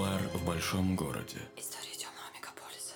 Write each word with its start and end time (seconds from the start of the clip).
Нуар 0.00 0.22
в 0.32 0.46
большом 0.46 0.96
городе. 0.96 1.36
История 1.58 1.94
темного 1.94 2.24
мегаполиса. 2.34 2.94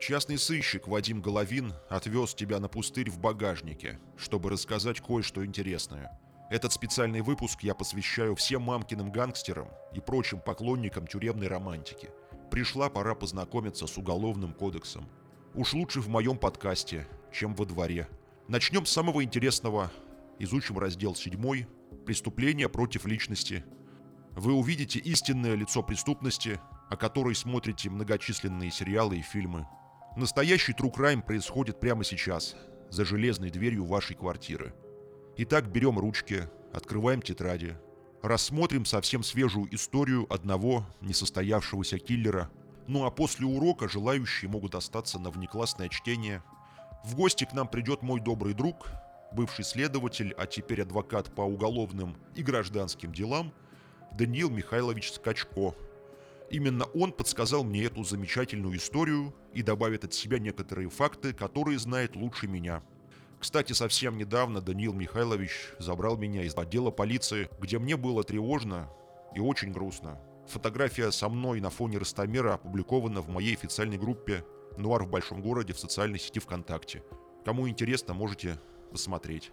Частный 0.00 0.36
сыщик 0.36 0.88
Вадим 0.88 1.22
Головин 1.22 1.74
отвез 1.88 2.34
тебя 2.34 2.58
на 2.58 2.66
пустырь 2.66 3.08
в 3.08 3.20
багажнике, 3.20 4.00
чтобы 4.16 4.50
рассказать 4.50 5.00
кое-что 5.00 5.46
интересное. 5.46 6.18
Этот 6.50 6.72
специальный 6.72 7.20
выпуск 7.20 7.60
я 7.62 7.76
посвящаю 7.76 8.34
всем 8.34 8.62
мамкиным 8.62 9.12
гангстерам 9.12 9.68
и 9.94 10.00
прочим 10.00 10.40
поклонникам 10.40 11.06
тюремной 11.06 11.46
романтики. 11.46 12.10
Пришла 12.50 12.90
пора 12.90 13.14
познакомиться 13.14 13.86
с 13.86 13.96
Уголовным 13.96 14.54
кодексом. 14.54 15.08
Уж 15.54 15.74
лучше 15.74 16.00
в 16.00 16.08
моем 16.08 16.36
подкасте, 16.36 17.06
чем 17.32 17.54
во 17.54 17.64
дворе. 17.64 18.08
Начнем 18.50 18.84
с 18.84 18.90
самого 18.90 19.22
интересного. 19.22 19.92
Изучим 20.40 20.76
раздел 20.76 21.14
7 21.14 21.66
«Преступления 22.04 22.68
против 22.68 23.06
личности». 23.06 23.64
Вы 24.32 24.54
увидите 24.54 24.98
истинное 24.98 25.54
лицо 25.54 25.84
преступности, 25.84 26.58
о 26.88 26.96
которой 26.96 27.36
смотрите 27.36 27.90
многочисленные 27.90 28.72
сериалы 28.72 29.18
и 29.18 29.22
фильмы. 29.22 29.68
Настоящий 30.16 30.72
true 30.72 30.92
crime 30.92 31.22
происходит 31.22 31.78
прямо 31.78 32.02
сейчас, 32.02 32.56
за 32.90 33.04
железной 33.04 33.50
дверью 33.50 33.84
вашей 33.84 34.16
квартиры. 34.16 34.74
Итак, 35.36 35.70
берем 35.70 36.00
ручки, 36.00 36.48
открываем 36.72 37.22
тетради, 37.22 37.76
рассмотрим 38.20 38.84
совсем 38.84 39.22
свежую 39.22 39.72
историю 39.72 40.26
одного 40.28 40.84
несостоявшегося 41.02 42.00
киллера. 42.00 42.50
Ну 42.88 43.04
а 43.04 43.12
после 43.12 43.46
урока 43.46 43.88
желающие 43.88 44.50
могут 44.50 44.74
остаться 44.74 45.20
на 45.20 45.30
внеклассное 45.30 45.88
чтение. 45.88 46.42
В 47.04 47.14
гости 47.14 47.44
к 47.44 47.52
нам 47.52 47.66
придет 47.66 48.02
мой 48.02 48.20
добрый 48.20 48.52
друг, 48.52 48.88
бывший 49.32 49.64
следователь, 49.64 50.34
а 50.36 50.46
теперь 50.46 50.82
адвокат 50.82 51.34
по 51.34 51.42
уголовным 51.42 52.16
и 52.34 52.42
гражданским 52.42 53.12
делам, 53.12 53.52
Даниил 54.12 54.50
Михайлович 54.50 55.12
Скачко. 55.12 55.74
Именно 56.50 56.84
он 56.86 57.12
подсказал 57.12 57.64
мне 57.64 57.84
эту 57.84 58.02
замечательную 58.02 58.76
историю 58.76 59.34
и 59.54 59.62
добавит 59.62 60.04
от 60.04 60.12
себя 60.12 60.38
некоторые 60.38 60.90
факты, 60.90 61.32
которые 61.32 61.78
знает 61.78 62.16
лучше 62.16 62.48
меня. 62.48 62.82
Кстати, 63.38 63.72
совсем 63.72 64.18
недавно 64.18 64.60
Даниил 64.60 64.92
Михайлович 64.92 65.72
забрал 65.78 66.18
меня 66.18 66.42
из 66.42 66.54
отдела 66.56 66.90
полиции, 66.90 67.48
где 67.60 67.78
мне 67.78 67.96
было 67.96 68.24
тревожно 68.24 68.90
и 69.34 69.40
очень 69.40 69.72
грустно. 69.72 70.20
Фотография 70.48 71.10
со 71.12 71.28
мной 71.28 71.60
на 71.60 71.70
фоне 71.70 71.98
Ростомера 71.98 72.54
опубликована 72.54 73.22
в 73.22 73.28
моей 73.28 73.54
официальной 73.54 73.96
группе 73.96 74.44
«Нуар 74.76 75.04
в 75.04 75.10
большом 75.10 75.42
городе» 75.42 75.72
в 75.72 75.78
социальной 75.78 76.18
сети 76.18 76.38
ВКонтакте. 76.38 77.02
Кому 77.44 77.68
интересно, 77.68 78.14
можете 78.14 78.58
посмотреть. 78.90 79.52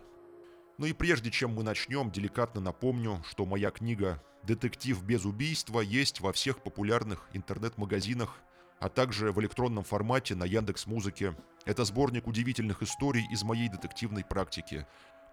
Ну 0.77 0.85
и 0.85 0.93
прежде 0.93 1.31
чем 1.31 1.53
мы 1.53 1.63
начнем, 1.63 2.11
деликатно 2.11 2.61
напомню, 2.61 3.23
что 3.27 3.45
моя 3.45 3.71
книга 3.71 4.23
«Детектив 4.43 5.01
без 5.03 5.25
убийства» 5.25 5.81
есть 5.81 6.19
во 6.19 6.31
всех 6.31 6.61
популярных 6.61 7.27
интернет-магазинах, 7.33 8.37
а 8.79 8.89
также 8.89 9.31
в 9.31 9.41
электронном 9.41 9.83
формате 9.83 10.35
на 10.35 10.43
Яндекс 10.43 10.85
Музыке. 10.85 11.35
Это 11.65 11.83
сборник 11.83 12.27
удивительных 12.27 12.83
историй 12.83 13.25
из 13.31 13.43
моей 13.43 13.69
детективной 13.69 14.23
практики. 14.23 14.85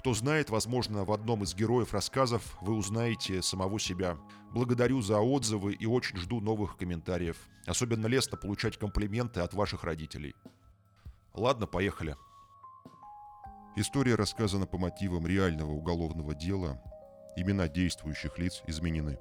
Кто 0.05 0.13
знает, 0.13 0.51
возможно, 0.51 1.07
в 1.07 1.13
одном 1.13 1.45
из 1.45 1.55
героев 1.55 1.95
рассказов 1.95 2.59
вы 2.61 2.75
узнаете 2.75 3.41
самого 3.41 3.81
себя. 3.81 4.19
Благодарю 4.53 5.01
за 5.01 5.19
отзывы 5.19 5.73
и 5.73 5.87
очень 5.87 6.19
жду 6.19 6.43
новых 6.43 6.77
комментариев. 6.77 7.39
Особенно 7.65 8.07
лестно 8.07 8.37
получать 8.37 8.77
комплименты 8.77 9.41
от 9.41 9.55
ваших 9.55 9.83
родителей. 9.83 10.35
Ладно, 11.33 11.67
поехали. 11.67 12.17
История 13.77 14.15
рассказана 14.15 14.67
по 14.67 14.77
мотивам 14.77 15.27
реального 15.27 15.71
уголовного 15.71 16.35
дела. 16.35 16.83
Имена 17.35 17.67
действующих 17.67 18.37
лиц 18.39 18.63
изменены. 18.67 19.19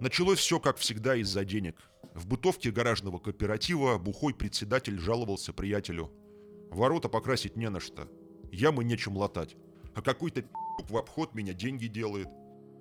Началось 0.00 0.40
все, 0.40 0.58
как 0.58 0.76
всегда, 0.78 1.14
из-за 1.14 1.44
денег. 1.44 1.76
В 2.14 2.26
бытовке 2.26 2.72
гаражного 2.72 3.20
кооператива 3.20 3.96
бухой 3.98 4.34
председатель 4.34 4.98
жаловался 4.98 5.52
приятелю. 5.52 6.10
Ворота 6.72 7.08
покрасить 7.08 7.54
не 7.54 7.70
на 7.70 7.78
что. 7.78 8.08
Ямы 8.52 8.84
нечем 8.84 9.16
латать. 9.16 9.56
А 9.94 10.02
какой-то 10.02 10.44
в 10.88 10.96
обход 10.96 11.34
меня 11.34 11.54
деньги 11.54 11.86
делает. 11.86 12.28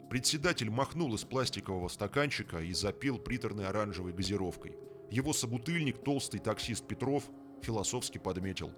Председатель 0.09 0.69
махнул 0.69 1.15
из 1.15 1.23
пластикового 1.23 1.87
стаканчика 1.87 2.59
и 2.59 2.73
запил 2.73 3.17
приторной 3.17 3.67
оранжевой 3.67 4.11
газировкой. 4.11 4.75
Его 5.09 5.31
собутыльник, 5.31 6.03
толстый 6.03 6.39
таксист 6.39 6.85
Петров, 6.85 7.23
философски 7.61 8.17
подметил. 8.17 8.71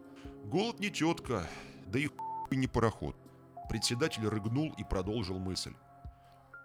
Голод 0.46 0.80
не 0.80 0.92
тетка, 0.92 1.50
да 1.88 1.98
и 1.98 2.08
хуй 2.08 2.58
не 2.58 2.68
пароход. 2.68 3.16
Председатель 3.70 4.28
рыгнул 4.28 4.72
и 4.78 4.84
продолжил 4.84 5.40
мысль. 5.40 5.74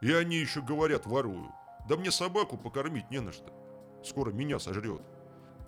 И 0.03 0.12
они 0.12 0.37
еще 0.37 0.60
говорят, 0.60 1.06
ворую. 1.06 1.50
Да 1.89 1.97
мне 1.97 2.10
собаку 2.10 2.59
покормить 2.59 3.10
не 3.10 3.21
на 3.21 3.33
что. 3.33 3.50
Скоро 4.05 4.31
меня 4.31 4.59
сожрет. 4.59 5.00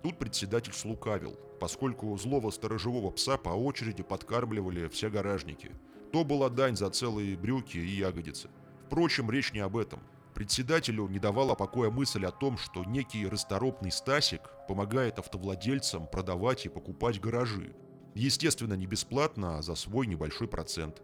Тут 0.03 0.17
председатель 0.17 0.73
слукавил, 0.73 1.37
поскольку 1.59 2.17
злого 2.17 2.49
сторожевого 2.49 3.11
пса 3.11 3.37
по 3.37 3.49
очереди 3.49 4.01
подкармливали 4.01 4.87
все 4.87 5.09
гаражники. 5.09 5.71
То 6.11 6.23
была 6.23 6.49
дань 6.49 6.75
за 6.75 6.89
целые 6.89 7.37
брюки 7.37 7.77
и 7.77 7.97
ягодицы. 7.97 8.49
Впрочем, 8.87 9.29
речь 9.29 9.53
не 9.53 9.59
об 9.59 9.77
этом. 9.77 10.01
Председателю 10.33 11.07
не 11.07 11.19
давала 11.19 11.55
покоя 11.55 11.91
мысль 11.91 12.25
о 12.25 12.31
том, 12.31 12.57
что 12.57 12.83
некий 12.83 13.27
расторопный 13.27 13.91
Стасик 13.91 14.41
помогает 14.67 15.19
автовладельцам 15.19 16.07
продавать 16.07 16.65
и 16.65 16.69
покупать 16.69 17.19
гаражи. 17.19 17.75
Естественно, 18.15 18.73
не 18.73 18.87
бесплатно, 18.87 19.57
а 19.57 19.61
за 19.61 19.75
свой 19.75 20.07
небольшой 20.07 20.47
процент. 20.47 21.01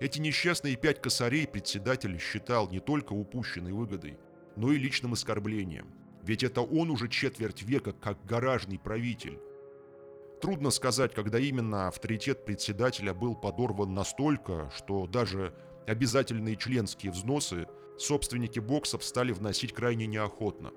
Эти 0.00 0.18
несчастные 0.18 0.76
пять 0.76 1.02
косарей 1.02 1.46
председатель 1.46 2.18
считал 2.18 2.70
не 2.70 2.80
только 2.80 3.12
упущенной 3.12 3.72
выгодой, 3.72 4.18
но 4.56 4.72
и 4.72 4.78
личным 4.78 5.12
оскорблением. 5.12 5.88
Ведь 6.22 6.42
это 6.42 6.60
он 6.60 6.90
уже 6.90 7.08
четверть 7.08 7.62
века 7.62 7.92
как 7.92 8.24
гаражный 8.24 8.78
правитель. 8.78 9.38
Трудно 10.40 10.70
сказать, 10.70 11.14
когда 11.14 11.38
именно 11.38 11.88
авторитет 11.88 12.44
председателя 12.44 13.12
был 13.12 13.34
подорван 13.34 13.94
настолько, 13.94 14.70
что 14.74 15.06
даже 15.06 15.54
обязательные 15.86 16.56
членские 16.56 17.12
взносы 17.12 17.66
собственники 17.98 18.58
боксов 18.58 19.04
стали 19.04 19.32
вносить 19.32 19.74
крайне 19.74 20.06
неохотно. 20.06 20.72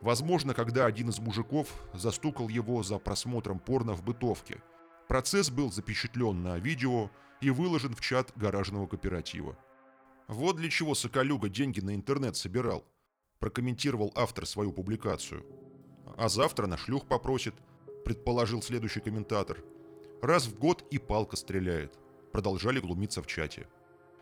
Возможно, 0.00 0.54
когда 0.54 0.86
один 0.86 1.10
из 1.10 1.18
мужиков 1.18 1.68
застукал 1.92 2.48
его 2.48 2.82
за 2.82 2.98
просмотром 2.98 3.58
порно 3.58 3.94
в 3.94 4.02
бытовке. 4.02 4.62
Процесс 5.08 5.50
был 5.50 5.72
запечатлен 5.72 6.42
на 6.42 6.58
видео 6.58 7.10
и 7.40 7.50
выложен 7.50 7.94
в 7.94 8.00
чат 8.00 8.32
гаражного 8.36 8.86
кооператива. 8.86 9.58
Вот 10.28 10.56
для 10.56 10.70
чего 10.70 10.94
Соколюга 10.94 11.48
деньги 11.48 11.80
на 11.80 11.94
интернет 11.94 12.36
собирал, 12.36 12.84
прокомментировал 13.40 14.12
автор 14.14 14.46
свою 14.46 14.72
публикацию. 14.72 15.44
А 16.16 16.28
завтра 16.28 16.66
на 16.66 16.76
шлюх 16.76 17.06
попросит, 17.06 17.54
предположил 18.04 18.62
следующий 18.62 19.00
комментатор. 19.00 19.64
Раз 20.22 20.46
в 20.46 20.58
год 20.58 20.84
и 20.90 20.98
палка 20.98 21.36
стреляет. 21.36 21.98
Продолжали 22.32 22.78
глумиться 22.78 23.22
в 23.22 23.26
чате. 23.26 23.66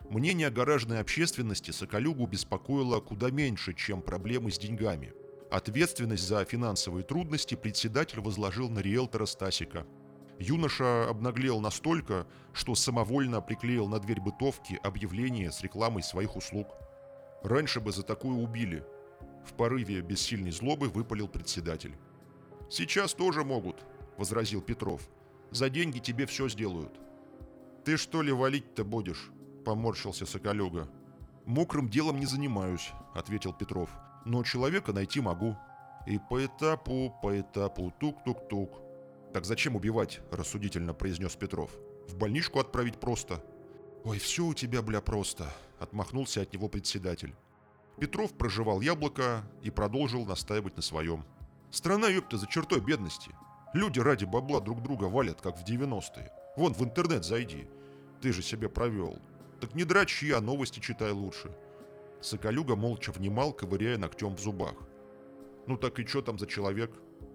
Мнение 0.09 0.49
гаражной 0.49 0.99
общественности 0.99 1.71
Соколюгу 1.71 2.25
беспокоило 2.25 2.99
куда 3.01 3.29
меньше, 3.29 3.73
чем 3.73 4.01
проблемы 4.01 4.51
с 4.51 4.57
деньгами. 4.57 5.13
Ответственность 5.51 6.27
за 6.27 6.45
финансовые 6.45 7.03
трудности 7.03 7.55
председатель 7.55 8.21
возложил 8.21 8.69
на 8.69 8.79
риэлтора 8.79 9.25
Стасика. 9.25 9.85
Юноша 10.39 11.09
обнаглел 11.09 11.59
настолько, 11.59 12.25
что 12.53 12.73
самовольно 12.75 13.41
приклеил 13.41 13.87
на 13.87 13.99
дверь 13.99 14.21
бытовки 14.21 14.79
объявление 14.83 15.51
с 15.51 15.61
рекламой 15.61 16.01
своих 16.01 16.37
услуг. 16.37 16.67
Раньше 17.43 17.81
бы 17.81 17.91
за 17.91 18.03
такое 18.03 18.35
убили. 18.35 18.85
В 19.49 19.53
порыве 19.53 20.01
бессильной 20.01 20.51
злобы 20.51 20.89
выпалил 20.89 21.27
председатель. 21.27 21.95
«Сейчас 22.69 23.15
тоже 23.15 23.43
могут»,— 23.43 23.83
возразил 24.17 24.61
Петров. 24.61 25.09
«За 25.49 25.69
деньги 25.71 25.97
тебе 25.97 26.27
все 26.27 26.47
сделают». 26.47 26.99
«Ты 27.83 27.97
что 27.97 28.21
ли 28.21 28.31
валить-то 28.31 28.83
будешь?»— 28.83 29.31
поморщился 29.65 30.27
Соколюга. 30.27 30.87
«Мокрым 31.45 31.89
делом 31.89 32.19
не 32.19 32.27
занимаюсь»,— 32.27 32.91
ответил 33.15 33.51
Петров. 33.51 33.89
«Но 34.23 34.43
человека 34.43 34.93
найти 34.93 35.19
могу. 35.19 35.57
И 36.05 36.19
по 36.29 36.45
этапу, 36.45 37.11
по 37.23 37.39
этапу, 37.39 37.91
тук-тук-тук». 37.99 38.79
«Так 39.33 39.45
зачем 39.45 39.75
убивать?»– 39.75 40.21
рассудительно 40.31 40.93
произнес 40.93 41.35
Петров. 41.35 41.71
«В 42.07 42.15
больничку 42.15 42.59
отправить 42.59 42.99
просто». 42.99 43.43
«Ой, 44.03 44.19
все 44.19 44.45
у 44.45 44.53
тебя, 44.53 44.83
бля, 44.83 45.01
просто»,– 45.01 45.51
отмахнулся 45.79 46.41
от 46.41 46.53
него 46.53 46.69
председатель. 46.69 47.33
Петров 47.99 48.33
проживал 48.33 48.81
яблоко 48.81 49.43
и 49.61 49.69
продолжил 49.69 50.25
настаивать 50.25 50.75
на 50.75 50.81
своем. 50.81 51.25
«Страна, 51.71 52.07
ёпта, 52.07 52.37
за 52.37 52.47
чертой 52.47 52.79
бедности. 52.79 53.31
Люди 53.73 53.99
ради 53.99 54.25
бабла 54.25 54.59
друг 54.59 54.81
друга 54.81 55.05
валят, 55.05 55.41
как 55.41 55.57
в 55.57 55.63
90-е. 55.63 56.31
Вон, 56.55 56.73
в 56.73 56.83
интернет 56.83 57.23
зайди. 57.23 57.67
Ты 58.21 58.33
же 58.33 58.41
себе 58.41 58.69
провел. 58.69 59.19
Так 59.59 59.75
не 59.75 59.83
драчи, 59.83 60.31
а 60.31 60.41
новости 60.41 60.79
читай 60.79 61.11
лучше». 61.11 61.55
Соколюга 62.21 62.75
молча 62.75 63.11
внимал, 63.11 63.53
ковыряя 63.53 63.97
ногтем 63.97 64.35
в 64.35 64.39
зубах. 64.39 64.75
«Ну 65.67 65.77
так 65.77 65.99
и 65.99 66.05
что 66.05 66.21
там 66.21 66.39
за 66.39 66.47
человек?» 66.47 66.91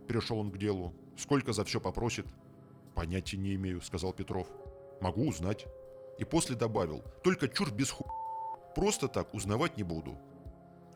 Перешел 0.06 0.38
он 0.38 0.50
к 0.50 0.58
делу. 0.58 0.92
Сколько 1.16 1.52
за 1.52 1.64
все 1.64 1.80
попросит? 1.80 2.26
Понятия 2.94 3.36
не 3.36 3.54
имею, 3.54 3.80
сказал 3.80 4.12
Петров. 4.12 4.48
Могу 5.00 5.26
узнать. 5.26 5.66
И 6.18 6.24
после 6.24 6.56
добавил, 6.56 7.02
только 7.22 7.48
чур 7.48 7.72
без 7.72 7.90
ху... 7.90 8.06
Просто 8.74 9.08
так 9.08 9.34
узнавать 9.34 9.76
не 9.76 9.82
буду. 9.82 10.18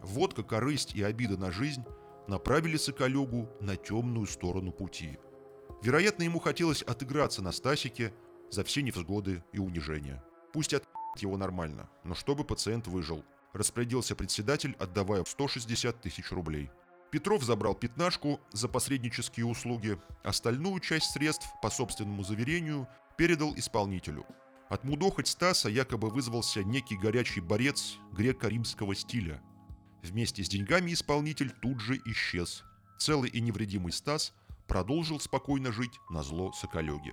Водка, 0.02 0.42
корысть 0.42 0.94
и 0.94 1.02
обида 1.02 1.36
на 1.36 1.50
жизнь 1.50 1.84
направили 2.26 2.76
Соколюгу 2.76 3.48
на 3.60 3.76
темную 3.76 4.26
сторону 4.26 4.72
пути. 4.72 5.18
Вероятно, 5.82 6.24
ему 6.24 6.40
хотелось 6.40 6.82
отыграться 6.82 7.42
на 7.42 7.52
Стасике 7.52 8.12
за 8.50 8.64
все 8.64 8.82
невзгоды 8.82 9.42
и 9.52 9.58
унижения. 9.58 10.22
Пусть 10.52 10.74
от 10.74 10.84
его 11.16 11.36
нормально, 11.36 11.88
но 12.04 12.14
чтобы 12.14 12.44
пациент 12.44 12.86
выжил. 12.86 13.24
Распорядился 13.52 14.14
председатель, 14.14 14.76
отдавая 14.78 15.24
160 15.24 16.00
тысяч 16.00 16.30
рублей. 16.32 16.70
Петров 17.10 17.42
забрал 17.42 17.74
пятнашку 17.74 18.40
за 18.52 18.68
посреднические 18.68 19.46
услуги, 19.46 19.98
остальную 20.22 20.80
часть 20.80 21.12
средств, 21.12 21.48
по 21.62 21.70
собственному 21.70 22.22
заверению, 22.22 22.86
передал 23.16 23.54
исполнителю. 23.56 24.26
Отмудохать 24.68 25.28
Стаса 25.28 25.70
якобы 25.70 26.10
вызвался 26.10 26.62
некий 26.62 26.98
горячий 26.98 27.40
борец 27.40 27.96
греко-римского 28.12 28.94
стиля. 28.94 29.42
Вместе 30.08 30.42
с 30.42 30.48
деньгами 30.48 30.92
исполнитель 30.92 31.50
тут 31.50 31.80
же 31.80 32.00
исчез. 32.06 32.64
Целый 32.98 33.28
и 33.28 33.40
невредимый 33.40 33.92
Стас 33.92 34.32
продолжил 34.66 35.20
спокойно 35.20 35.70
жить 35.70 36.00
на 36.08 36.22
зло 36.22 36.50
Соколюге. 36.52 37.12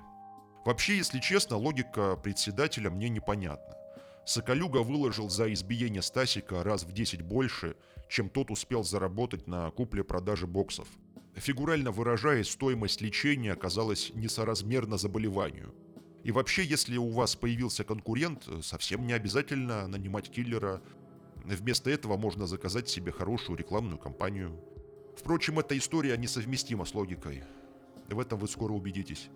Вообще, 0.65 0.97
если 0.97 1.19
честно, 1.19 1.57
логика 1.57 2.15
председателя 2.15 2.89
мне 2.89 3.09
непонятна. 3.09 3.75
Соколюга 4.25 4.77
выложил 4.77 5.29
за 5.29 5.51
избиение 5.53 6.01
Стасика 6.01 6.63
раз 6.63 6.83
в 6.83 6.93
10 6.93 7.21
больше, 7.21 7.75
чем 8.09 8.29
тот 8.29 8.49
успел 8.49 8.83
заработать 8.83 9.45
на 9.45 9.69
купле-продаже 9.71 10.47
боксов. 10.47 10.87
Фигурально 11.35 11.91
выражаясь, 11.91 12.49
стоимость 12.49 13.01
лечения 13.01 13.51
оказалась 13.51 14.11
несоразмерна 14.13 14.97
заболеванию. 14.97 15.75
И 16.23 16.31
вообще, 16.31 16.63
если 16.63 16.97
у 16.97 17.09
вас 17.09 17.35
появился 17.35 17.83
конкурент, 17.83 18.47
совсем 18.63 19.05
не 19.05 19.13
обязательно 19.13 19.85
нанимать 19.87 20.31
киллера. 20.31 20.81
Вместо 21.45 21.91
этого 21.91 22.17
можно 22.17 22.47
заказать 22.47 22.89
себе 22.89 23.11
хорошую 23.11 23.57
рекламную 23.57 23.99
кампанию. 23.99 24.59
Впрочем, 25.15 25.59
эта 25.59 25.77
история 25.77 26.17
несовместима 26.17 26.85
с 26.85 26.95
логикой. 26.95 27.43
В 28.09 28.19
этом 28.19 28.39
вы 28.39 28.47
скоро 28.47 28.73
убедитесь. 28.73 29.29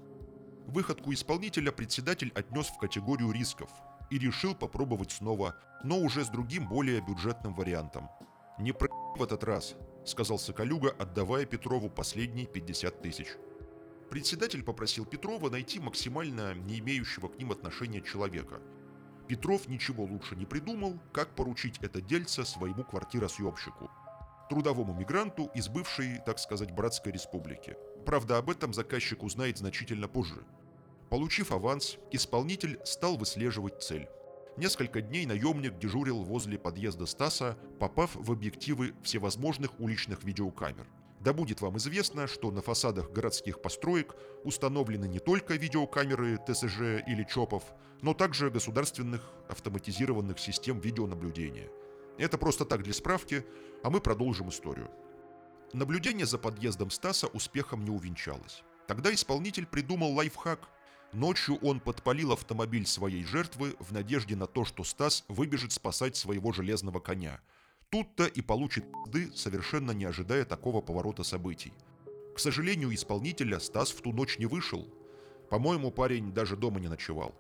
Выходку 0.65 1.13
исполнителя 1.13 1.71
председатель 1.71 2.31
отнес 2.33 2.67
в 2.67 2.79
категорию 2.79 3.31
рисков 3.31 3.69
и 4.09 4.17
решил 4.17 4.55
попробовать 4.55 5.11
снова, 5.11 5.55
но 5.83 5.99
уже 5.99 6.25
с 6.25 6.29
другим, 6.29 6.67
более 6.67 6.99
бюджетным 6.99 7.53
вариантом. 7.53 8.09
«Не 8.57 8.71
про 8.71 8.89
в 9.15 9.21
этот 9.21 9.43
раз»,— 9.43 9.75
сказал 10.05 10.39
Соколюга, 10.39 10.89
отдавая 10.97 11.45
Петрову 11.45 11.89
последние 11.89 12.47
50 12.47 13.01
тысяч. 13.03 13.27
Председатель 14.09 14.63
попросил 14.63 15.05
Петрова 15.05 15.51
найти 15.51 15.79
максимально 15.79 16.55
не 16.55 16.79
имеющего 16.79 17.27
к 17.27 17.37
ним 17.37 17.51
отношения 17.51 18.01
человека. 18.01 18.59
Петров 19.29 19.69
ничего 19.69 20.03
лучше 20.03 20.35
не 20.35 20.45
придумал, 20.45 20.99
как 21.13 21.29
поручить 21.35 21.77
это 21.81 22.01
дельце 22.01 22.43
своему 22.43 22.83
квартиросъемщику. 22.83 23.89
Трудовому 24.49 24.93
мигранту 24.93 25.49
из 25.55 25.69
бывшей, 25.69 26.19
так 26.25 26.39
сказать, 26.39 26.71
братской 26.71 27.13
республики. 27.13 27.77
Правда, 28.05 28.39
об 28.39 28.49
этом 28.49 28.73
заказчик 28.73 29.23
узнает 29.23 29.57
значительно 29.57 30.09
позже– 30.09 30.43
Получив 31.09 31.51
аванс, 31.51 31.97
исполнитель 32.11 32.79
стал 32.85 33.17
выслеживать 33.17 33.81
цель. 33.81 34.07
Несколько 34.57 35.01
дней 35.01 35.25
наемник 35.25 35.79
дежурил 35.79 36.23
возле 36.23 36.59
подъезда 36.59 37.07
Стаса, 37.07 37.57
попав 37.79 38.11
в 38.13 38.31
объективы 38.31 38.93
всевозможных 39.01 39.79
уличных 39.79 40.23
видеокамер. 40.23 40.85
Да 41.19 41.33
будет 41.33 41.61
вам 41.61 41.77
известно, 41.77 42.27
что 42.27 42.51
на 42.51 42.61
фасадах 42.61 43.11
городских 43.11 43.61
построек 43.61 44.15
установлены 44.43 45.05
не 45.05 45.19
только 45.19 45.55
видеокамеры 45.55 46.37
ТСЖ 46.47 47.03
или 47.07 47.25
ЧОПов, 47.29 47.63
но 48.01 48.13
также 48.13 48.49
государственных 48.49 49.29
автоматизированных 49.49 50.39
систем 50.39 50.79
видеонаблюдения. 50.79 51.69
Это 52.17 52.37
просто 52.37 52.65
так 52.65 52.83
для 52.83 52.93
справки, 52.93 53.45
а 53.83 53.89
мы 53.89 53.99
продолжим 53.99 54.49
историю. 54.49 54.89
Наблюдение 55.73 56.25
за 56.25 56.37
подъездом 56.37 56.89
Стаса 56.89 57.27
успехом 57.27 57.83
не 57.83 57.91
увенчалось. 57.91 58.63
Тогда 58.87 59.13
исполнитель 59.13 59.65
придумал 59.65 60.13
лайфхак– 60.13 60.69
Ночью 61.11 61.57
он 61.63 61.79
подпалил 61.79 62.33
автомобиль 62.33 62.85
своей 62.85 63.23
жертвы 63.23 63.75
в 63.79 63.91
надежде 63.91 64.35
на 64.35 64.45
то, 64.45 64.63
что 64.63 64.83
Стас 64.83 65.25
выбежит 65.27 65.71
спасать 65.71 66.15
своего 66.15 66.51
железного 66.51 66.99
коня. 66.99 67.41
Тут-то 67.91 68.25
и 68.25 68.41
получит 68.41 68.85
пизды, 68.91 69.35
совершенно 69.35 69.91
не 69.91 70.05
ожидая 70.05 70.45
такого 70.45 70.81
поворота 70.81 71.23
событий. 71.23 71.73
К 72.35 72.39
сожалению, 72.39 72.93
исполнителя 72.93 73.59
Стас 73.59 73.91
в 73.91 74.01
ту 74.01 74.11
ночь 74.11 74.37
не 74.37 74.45
вышел. 74.45 74.87
По-моему, 75.49 75.91
парень 75.91 76.31
даже 76.31 76.55
дома 76.55 76.79
не 76.79 76.87
ночевал. 76.87 77.33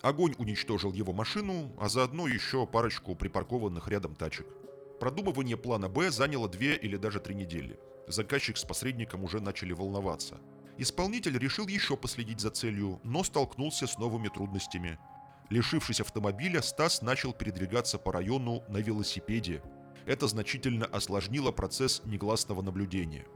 Огонь 0.00 0.34
уничтожил 0.38 0.92
его 0.92 1.12
машину, 1.12 1.72
а 1.78 1.88
заодно 1.88 2.26
еще 2.26 2.66
парочку 2.66 3.14
припаркованных 3.14 3.88
рядом 3.88 4.14
тачек. 4.14 4.46
Продумывание 4.98 5.56
плана 5.56 5.88
«Б» 5.88 6.10
заняло 6.10 6.48
две 6.48 6.74
или 6.76 6.96
даже 6.96 7.20
три 7.20 7.34
недели. 7.34 7.78
Заказчик 8.08 8.56
с 8.56 8.64
посредником 8.64 9.22
уже 9.24 9.40
начали 9.40 9.72
волноваться– 9.72 10.40
Исполнитель 10.78 11.38
решил 11.38 11.68
еще 11.68 11.96
последить 11.96 12.40
за 12.40 12.50
целью, 12.50 13.00
но 13.04 13.22
столкнулся 13.24 13.86
с 13.86 13.98
новыми 13.98 14.28
трудностями. 14.28 14.98
Лишившись 15.50 16.00
автомобиля, 16.00 16.62
Стас 16.62 17.02
начал 17.02 17.34
передвигаться 17.34 17.98
по 17.98 18.10
району 18.10 18.64
на 18.68 18.78
велосипеде. 18.78 19.62
Это 20.06 20.26
значительно 20.26 20.86
осложнило 20.86 21.52
процесс 21.52 22.02
негласного 22.04 22.62
наблюдения. 22.62 23.26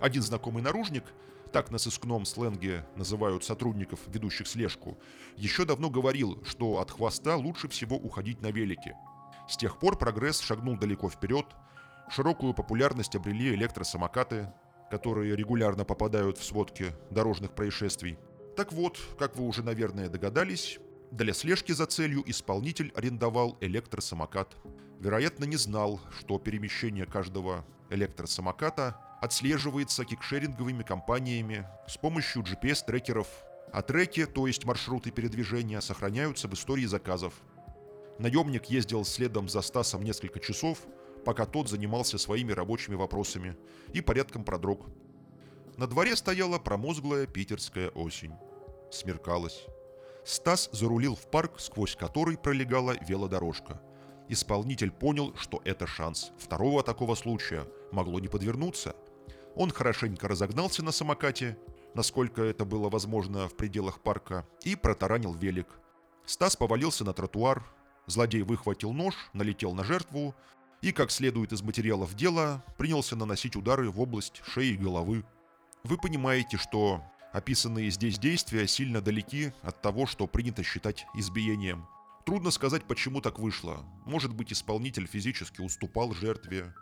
Один 0.00 0.22
знакомый 0.22 0.62
наружник, 0.62 1.04
так 1.52 1.70
на 1.70 1.78
сыскном 1.78 2.24
сленге 2.24 2.84
называют 2.96 3.44
сотрудников, 3.44 4.00
ведущих 4.08 4.46
слежку, 4.46 4.98
еще 5.36 5.64
давно 5.64 5.88
говорил, 5.88 6.42
что 6.44 6.80
от 6.80 6.90
хвоста 6.90 7.36
лучше 7.36 7.68
всего 7.68 7.96
уходить 7.96 8.42
на 8.42 8.50
велике. 8.50 8.96
С 9.48 9.56
тех 9.56 9.78
пор 9.78 9.96
прогресс 9.96 10.40
шагнул 10.40 10.76
далеко 10.76 11.08
вперед, 11.08 11.46
широкую 12.10 12.52
популярность 12.52 13.14
обрели 13.14 13.54
электросамокаты, 13.54 14.52
которые 14.90 15.36
регулярно 15.36 15.84
попадают 15.84 16.38
в 16.38 16.44
сводки 16.44 16.92
дорожных 17.10 17.52
происшествий. 17.54 18.18
Так 18.56 18.72
вот, 18.72 18.98
как 19.18 19.36
вы 19.36 19.46
уже, 19.46 19.62
наверное, 19.62 20.08
догадались, 20.08 20.78
для 21.10 21.32
слежки 21.32 21.72
за 21.72 21.86
целью 21.86 22.22
исполнитель 22.26 22.92
арендовал 22.96 23.56
электросамокат. 23.60 24.56
Вероятно, 25.00 25.44
не 25.44 25.56
знал, 25.56 26.00
что 26.18 26.38
перемещение 26.38 27.06
каждого 27.06 27.64
электросамоката 27.90 28.96
отслеживается 29.20 30.04
кикшеринговыми 30.04 30.82
компаниями 30.82 31.66
с 31.86 31.96
помощью 31.96 32.42
GPS-трекеров, 32.42 33.26
а 33.72 33.82
треки, 33.82 34.26
то 34.26 34.46
есть 34.46 34.64
маршруты 34.64 35.10
передвижения, 35.10 35.80
сохраняются 35.80 36.48
в 36.48 36.54
истории 36.54 36.86
заказов. 36.86 37.34
Наемник 38.18 38.66
ездил 38.66 39.04
следом 39.04 39.48
за 39.48 39.60
Стасом 39.60 40.02
несколько 40.02 40.40
часов, 40.40 40.78
пока 41.24 41.44
тот 41.44 41.68
занимался 41.68 42.18
своими 42.18 42.52
рабочими 42.52 42.94
вопросами 42.94 43.56
и 43.92 44.00
порядком 44.00 44.44
продрог. 44.44 44.86
На 45.76 45.86
дворе 45.86 46.16
стояла 46.16 46.58
промозглая 46.58 47.26
питерская 47.26 47.90
осень. 47.90 48.32
Смеркалось. 48.90 49.66
Стас 50.24 50.70
зарулил 50.72 51.14
в 51.14 51.30
парк, 51.30 51.60
сквозь 51.60 51.96
который 51.96 52.38
пролегала 52.38 52.96
велодорожка. 53.06 53.80
Исполнитель 54.28 54.90
понял, 54.90 55.34
что 55.36 55.60
это 55.64 55.86
шанс. 55.86 56.32
Второго 56.38 56.82
такого 56.82 57.14
случая 57.14 57.66
могло 57.92 58.18
не 58.18 58.28
подвернуться. 58.28 58.96
Он 59.54 59.70
хорошенько 59.70 60.28
разогнался 60.28 60.84
на 60.84 60.92
самокате, 60.92 61.56
насколько 61.94 62.42
это 62.42 62.64
было 62.64 62.90
возможно 62.90 63.48
в 63.48 63.56
пределах 63.56 64.00
парка, 64.00 64.46
и 64.64 64.76
протаранил 64.76 65.32
велик. 65.32 65.68
Стас 66.26 66.56
повалился 66.56 67.04
на 67.04 67.12
тротуар, 67.12 67.64
злодей 68.06 68.42
выхватил 68.42 68.92
нож, 68.92 69.14
налетел 69.32 69.72
на 69.72 69.84
жертву, 69.84 70.34
и, 70.82 70.92
как 70.92 71.10
следует 71.10 71.52
из 71.52 71.62
материалов 71.62 72.14
дела, 72.14 72.62
принялся 72.76 73.16
наносить 73.16 73.56
удары 73.56 73.90
в 73.90 74.00
область 74.00 74.42
шеи 74.44 74.74
и 74.74 74.76
головы. 74.76 75.24
Вы 75.84 75.96
понимаете, 75.96 76.58
что 76.58 77.02
описанные 77.32 77.90
здесь 77.90 78.18
действия 78.18 78.66
сильно 78.66 79.00
далеки 79.00 79.52
от 79.62 79.80
того, 79.80 80.06
что 80.06 80.26
принято 80.26 80.62
считать 80.62 81.06
избиением. 81.14 81.86
Трудно 82.26 82.50
сказать, 82.50 82.82
почему 82.86 83.20
так 83.20 83.38
вышло. 83.38 83.84
Может 84.04 84.34
быть, 84.34 84.52
исполнитель 84.52 85.06
физически 85.06 85.60
уступал 85.60 86.12
жертве. 86.12 86.74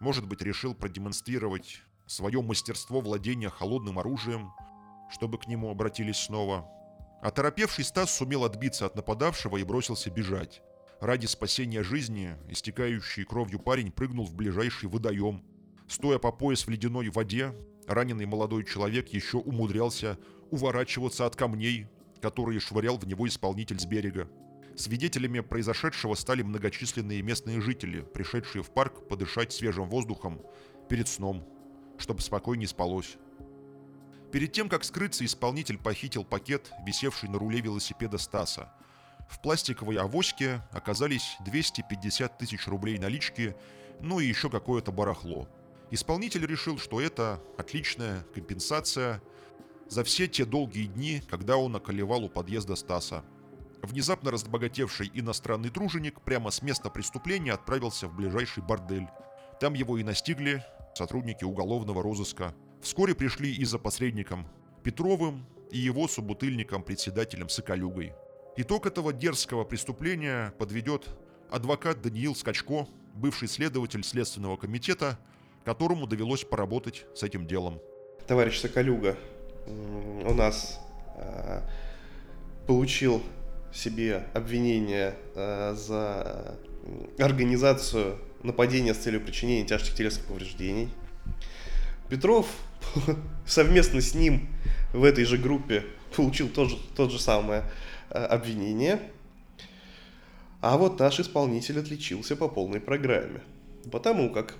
Может 0.00 0.26
быть, 0.26 0.42
решил 0.42 0.74
продемонстрировать 0.74 1.82
свое 2.08 2.42
мастерство 2.42 3.00
владения 3.00 3.48
холодным 3.48 4.00
оружием, 4.00 4.50
чтобы 5.08 5.38
к 5.38 5.46
нему 5.46 5.70
обратились 5.70 6.16
снова. 6.16 6.68
Оторопевший 7.22 7.84
Стас 7.84 8.12
сумел 8.12 8.42
отбиться 8.42 8.86
от 8.86 8.96
нападавшего 8.96 9.58
и 9.58 9.62
бросился 9.62 10.10
бежать. 10.10 10.62
Ради 11.00 11.26
спасения 11.26 11.84
жизни 11.84 12.34
истекающий 12.48 13.22
кровью 13.22 13.60
парень 13.60 13.92
прыгнул 13.92 14.26
в 14.26 14.34
ближайший 14.34 14.88
водоем. 14.88 15.44
Стоя 15.86 16.18
по 16.18 16.32
пояс 16.32 16.66
в 16.66 16.70
ледяной 16.70 17.08
воде, 17.10 17.54
раненый 17.86 18.26
молодой 18.26 18.64
человек 18.64 19.10
еще 19.10 19.36
умудрялся 19.36 20.18
уворачиваться 20.50 21.24
от 21.24 21.36
камней, 21.36 21.86
которые 22.20 22.58
швырял 22.58 22.98
в 22.98 23.06
него 23.06 23.28
исполнитель 23.28 23.78
с 23.78 23.86
берега. 23.86 24.28
Свидетелями 24.78 25.40
произошедшего 25.40 26.14
стали 26.14 26.42
многочисленные 26.42 27.20
местные 27.20 27.60
жители, 27.60 28.02
пришедшие 28.02 28.62
в 28.62 28.70
парк 28.70 29.08
подышать 29.08 29.52
свежим 29.52 29.88
воздухом 29.88 30.40
перед 30.88 31.08
сном, 31.08 31.44
чтобы 31.98 32.20
спокойнее 32.20 32.68
спалось. 32.68 33.16
Перед 34.30 34.52
тем, 34.52 34.68
как 34.68 34.84
скрыться, 34.84 35.24
исполнитель 35.24 35.78
похитил 35.78 36.24
пакет, 36.24 36.70
висевший 36.86 37.28
на 37.28 37.40
руле 37.40 37.60
велосипеда 37.60 38.18
Стаса. 38.18 38.72
В 39.28 39.42
пластиковой 39.42 39.96
авоське 39.96 40.62
оказались 40.70 41.36
250 41.44 42.38
тысяч 42.38 42.68
рублей 42.68 42.98
налички, 43.00 43.56
ну 44.00 44.20
и 44.20 44.26
еще 44.28 44.48
какое-то 44.48 44.92
барахло. 44.92 45.48
Исполнитель 45.90 46.46
решил, 46.46 46.78
что 46.78 47.00
это 47.00 47.42
отличная 47.58 48.22
компенсация 48.32 49.20
за 49.88 50.04
все 50.04 50.28
те 50.28 50.44
долгие 50.44 50.86
дни, 50.86 51.20
когда 51.28 51.56
он 51.56 51.74
околевал 51.74 52.22
у 52.22 52.28
подъезда 52.28 52.76
Стаса. 52.76 53.24
Внезапно 53.82 54.30
разбогатевший 54.30 55.10
иностранный 55.14 55.70
труженик 55.70 56.20
прямо 56.20 56.50
с 56.50 56.62
места 56.62 56.90
преступления 56.90 57.52
отправился 57.52 58.08
в 58.08 58.16
ближайший 58.16 58.62
бордель. 58.62 59.06
Там 59.60 59.74
его 59.74 59.98
и 59.98 60.02
настигли 60.02 60.64
сотрудники 60.94 61.44
уголовного 61.44 62.02
розыска. 62.02 62.54
Вскоре 62.82 63.14
пришли 63.14 63.54
и 63.54 63.64
за 63.64 63.78
посредником 63.78 64.46
Петровым, 64.82 65.46
и 65.70 65.78
его 65.78 66.08
собутыльником-председателем 66.08 67.48
Соколюгой. 67.48 68.14
Итог 68.56 68.86
этого 68.86 69.12
дерзкого 69.12 69.64
преступления 69.64 70.52
подведет 70.58 71.08
адвокат 71.50 72.00
Даниил 72.00 72.34
Скачко, 72.34 72.86
бывший 73.14 73.48
следователь 73.48 74.02
Следственного 74.02 74.56
комитета, 74.56 75.18
которому 75.64 76.06
довелось 76.06 76.44
поработать 76.44 77.06
с 77.14 77.22
этим 77.22 77.46
делом. 77.46 77.80
Товарищ 78.26 78.60
Соколюга 78.60 79.16
у 79.66 80.34
нас 80.34 80.80
э, 81.16 81.62
получил 82.66 83.22
себе 83.72 84.26
обвинение 84.34 85.14
э, 85.34 85.74
за 85.76 86.56
организацию 87.18 88.18
нападения 88.42 88.94
с 88.94 88.98
целью 88.98 89.20
причинения 89.20 89.66
тяжких 89.66 89.94
телесных 89.94 90.26
повреждений. 90.26 90.88
Петров 92.08 92.46
совместно 93.46 94.00
с 94.00 94.14
ним 94.14 94.48
в 94.92 95.04
этой 95.04 95.24
же 95.24 95.36
группе 95.36 95.84
получил 96.16 96.48
тот 96.48 96.70
же, 96.70 96.78
тот 96.96 97.10
же 97.10 97.20
самое 97.20 97.64
э, 98.10 98.18
обвинение. 98.24 99.00
А 100.60 100.76
вот 100.76 100.98
наш 100.98 101.20
исполнитель 101.20 101.78
отличился 101.78 102.34
по 102.34 102.48
полной 102.48 102.80
программе. 102.80 103.42
Потому 103.92 104.30
как, 104.30 104.54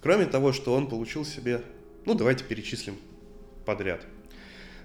кроме 0.00 0.26
того, 0.26 0.52
что 0.52 0.74
он 0.74 0.88
получил 0.88 1.24
себе, 1.24 1.62
ну 2.06 2.14
давайте 2.14 2.44
перечислим 2.44 2.96
подряд. 3.66 4.06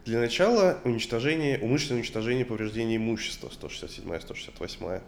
Для 0.06 0.20
начала 0.20 0.80
уничтожение, 0.84 1.60
умышленное 1.60 2.00
уничтожение 2.00 2.44
повреждения 2.44 2.96
имущества 2.96 3.50
167-168 3.50 5.02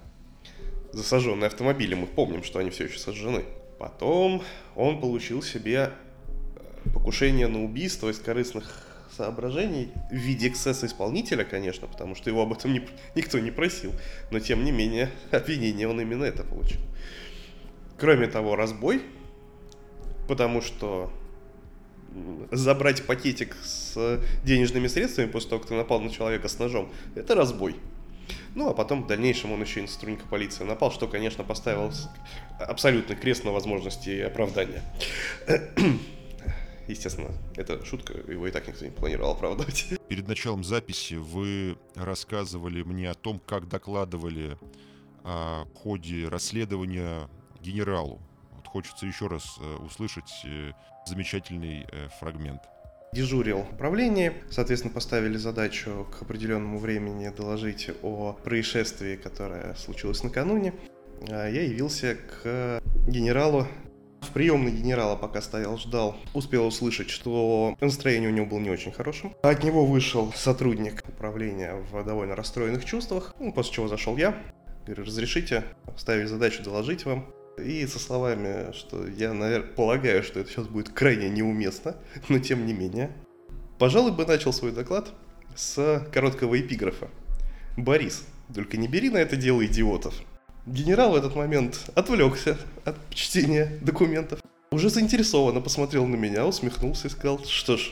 за 0.91 1.03
сожженные 1.03 1.47
автомобили. 1.47 1.95
Мы 1.95 2.05
помним, 2.05 2.43
что 2.43 2.59
они 2.59 2.69
все 2.69 2.85
еще 2.85 2.99
сожжены. 2.99 3.43
Потом 3.79 4.43
он 4.75 5.01
получил 5.01 5.41
себе 5.41 5.89
э, 6.55 6.89
покушение 6.93 7.47
на 7.47 7.63
убийство 7.63 8.09
из 8.09 8.19
корыстных 8.19 8.87
соображений 9.17 9.89
в 10.11 10.15
виде 10.15 10.47
эксцесса 10.47 10.85
исполнителя, 10.85 11.43
конечно, 11.43 11.87
потому 11.87 12.13
что 12.13 12.29
его 12.29 12.43
об 12.43 12.53
этом 12.53 12.71
не, 12.73 12.87
никто 13.15 13.39
не 13.39 13.49
просил. 13.49 13.93
Но 14.29 14.39
тем 14.39 14.63
не 14.63 14.71
менее, 14.71 15.09
обвинение 15.31 15.87
он 15.87 15.99
именно 15.99 16.23
это 16.23 16.43
получил. 16.43 16.81
Кроме 17.97 18.27
того, 18.27 18.55
разбой, 18.55 19.01
потому 20.27 20.61
что 20.61 21.11
забрать 22.51 23.05
пакетик 23.05 23.55
с 23.63 24.19
денежными 24.43 24.87
средствами 24.87 25.27
после 25.27 25.49
того, 25.49 25.59
как 25.61 25.69
ты 25.69 25.75
напал 25.75 25.99
на 25.99 26.09
человека 26.09 26.47
с 26.47 26.59
ножом, 26.59 26.91
это 27.15 27.35
разбой. 27.35 27.75
Ну, 28.55 28.69
а 28.69 28.73
потом 28.73 29.03
в 29.03 29.07
дальнейшем 29.07 29.51
он 29.51 29.61
еще 29.61 29.79
и 29.79 29.83
на 29.83 29.89
сотрудника 29.89 30.25
полиции 30.27 30.63
напал, 30.63 30.91
что, 30.91 31.07
конечно, 31.07 31.43
поставил 31.43 31.91
абсолютный 32.59 33.15
крест 33.15 33.43
на 33.43 33.51
возможности 33.51 34.21
оправдания. 34.21 34.83
Естественно, 36.87 37.31
это 37.55 37.83
шутка, 37.85 38.13
его 38.13 38.47
и 38.47 38.51
так 38.51 38.67
никто 38.67 38.85
не 38.85 38.91
планировал 38.91 39.31
оправдывать. 39.31 39.87
Перед 40.09 40.27
началом 40.27 40.63
записи 40.63 41.15
вы 41.15 41.77
рассказывали 41.95 42.83
мне 42.83 43.09
о 43.09 43.13
том, 43.13 43.41
как 43.45 43.67
докладывали 43.67 44.57
о 45.23 45.65
ходе 45.73 46.27
расследования 46.27 47.29
генералу. 47.61 48.21
Хочется 48.73 49.05
еще 49.05 49.27
раз 49.27 49.59
э, 49.61 49.75
услышать 49.85 50.41
э, 50.45 50.71
замечательный 51.05 51.85
э, 51.91 52.07
фрагмент 52.19 52.59
дежурил 53.13 53.59
в 53.59 53.73
управлении. 53.75 54.33
Соответственно, 54.49 54.91
поставили 54.91 55.37
задачу 55.37 56.07
к 56.11 56.23
определенному 56.23 56.79
времени 56.79 57.29
доложить 57.29 57.91
о 58.01 58.33
происшествии, 58.43 59.15
которое 59.15 59.75
случилось 59.75 60.23
накануне. 60.23 60.73
А 61.29 61.47
я 61.47 61.61
явился 61.61 62.15
к 62.15 62.81
генералу 63.07 63.67
в 64.21 64.31
приемной 64.31 64.71
генерала, 64.71 65.15
пока 65.15 65.43
стоял, 65.43 65.77
ждал, 65.77 66.17
успел 66.33 66.65
услышать, 66.65 67.11
что 67.11 67.77
настроение 67.79 68.29
у 68.31 68.33
него 68.33 68.47
было 68.47 68.59
не 68.59 68.71
очень 68.71 68.91
хорошим. 68.91 69.35
От 69.43 69.63
него 69.63 69.85
вышел 69.85 70.33
сотрудник 70.33 71.03
управления 71.07 71.75
в 71.75 72.03
довольно 72.03 72.35
расстроенных 72.35 72.85
чувствах, 72.85 73.35
ну, 73.39 73.53
после 73.53 73.73
чего 73.73 73.87
зашел 73.87 74.17
я. 74.17 74.35
Говорю, 74.87 75.03
разрешите, 75.03 75.63
ставили 75.95 76.25
задачу 76.25 76.63
доложить 76.63 77.05
вам. 77.05 77.31
И 77.57 77.85
со 77.85 77.99
словами, 77.99 78.71
что 78.73 79.07
я, 79.07 79.31
наверное, 79.31 79.67
полагаю, 79.67 80.23
что 80.23 80.39
это 80.39 80.49
сейчас 80.49 80.67
будет 80.67 80.89
крайне 80.89 81.29
неуместно, 81.29 81.95
но 82.29 82.39
тем 82.39 82.65
не 82.65 82.73
менее. 82.73 83.11
Пожалуй, 83.77 84.11
бы 84.11 84.25
начал 84.25 84.53
свой 84.53 84.71
доклад 84.71 85.11
с 85.55 86.07
короткого 86.11 86.59
эпиграфа. 86.59 87.09
«Борис, 87.77 88.23
только 88.53 88.77
не 88.77 88.87
бери 88.87 89.09
на 89.09 89.17
это 89.17 89.35
дело 89.35 89.65
идиотов». 89.65 90.15
Генерал 90.65 91.11
в 91.11 91.15
этот 91.15 91.35
момент 91.35 91.89
отвлекся 91.93 92.57
от 92.85 92.95
чтения 93.09 93.77
документов. 93.81 94.39
Уже 94.71 94.89
заинтересованно 94.89 95.61
посмотрел 95.61 96.07
на 96.07 96.15
меня, 96.15 96.47
усмехнулся 96.47 97.07
и 97.07 97.11
сказал, 97.11 97.43
что 97.43 97.77
ж, 97.77 97.91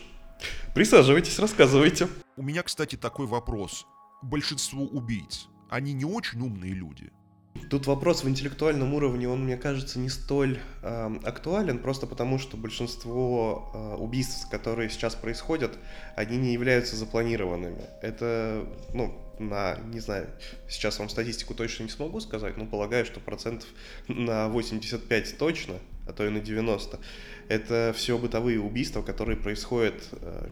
присаживайтесь, 0.73 1.37
рассказывайте. 1.37 2.07
У 2.37 2.43
меня, 2.43 2.63
кстати, 2.63 2.95
такой 2.95 3.27
вопрос. 3.27 3.85
Большинство 4.23 4.83
убийц, 4.83 5.47
они 5.69 5.93
не 5.93 6.05
очень 6.05 6.39
умные 6.41 6.73
люди– 6.73 7.11
Тут 7.69 7.87
вопрос 7.87 8.23
в 8.23 8.29
интеллектуальном 8.29 8.93
уровне, 8.93 9.29
он, 9.29 9.43
мне 9.43 9.57
кажется, 9.57 9.99
не 9.99 10.09
столь 10.09 10.59
э, 10.81 11.15
актуален, 11.23 11.79
просто 11.79 12.07
потому 12.07 12.37
что 12.37 12.57
большинство 12.57 13.71
э, 13.73 13.95
убийств, 13.95 14.49
которые 14.49 14.89
сейчас 14.89 15.15
происходят, 15.15 15.77
они 16.15 16.37
не 16.37 16.53
являются 16.53 16.95
запланированными. 16.95 17.81
Это, 18.01 18.65
ну, 18.93 19.13
на, 19.39 19.77
не 19.93 19.99
знаю, 19.99 20.29
сейчас 20.69 20.99
вам 20.99 21.09
статистику 21.09 21.53
точно 21.53 21.83
не 21.83 21.89
смогу 21.89 22.19
сказать, 22.19 22.57
но 22.57 22.65
полагаю, 22.65 23.05
что 23.05 23.19
процентов 23.19 23.67
на 24.07 24.47
85 24.49 25.37
точно, 25.37 25.75
а 26.07 26.13
то 26.13 26.25
и 26.25 26.29
на 26.29 26.39
90. 26.39 26.99
Это 27.47 27.93
все 27.95 28.17
бытовые 28.17 28.59
убийства, 28.59 29.01
которые 29.01 29.37
происходят 29.37 29.95
э, 30.11 30.47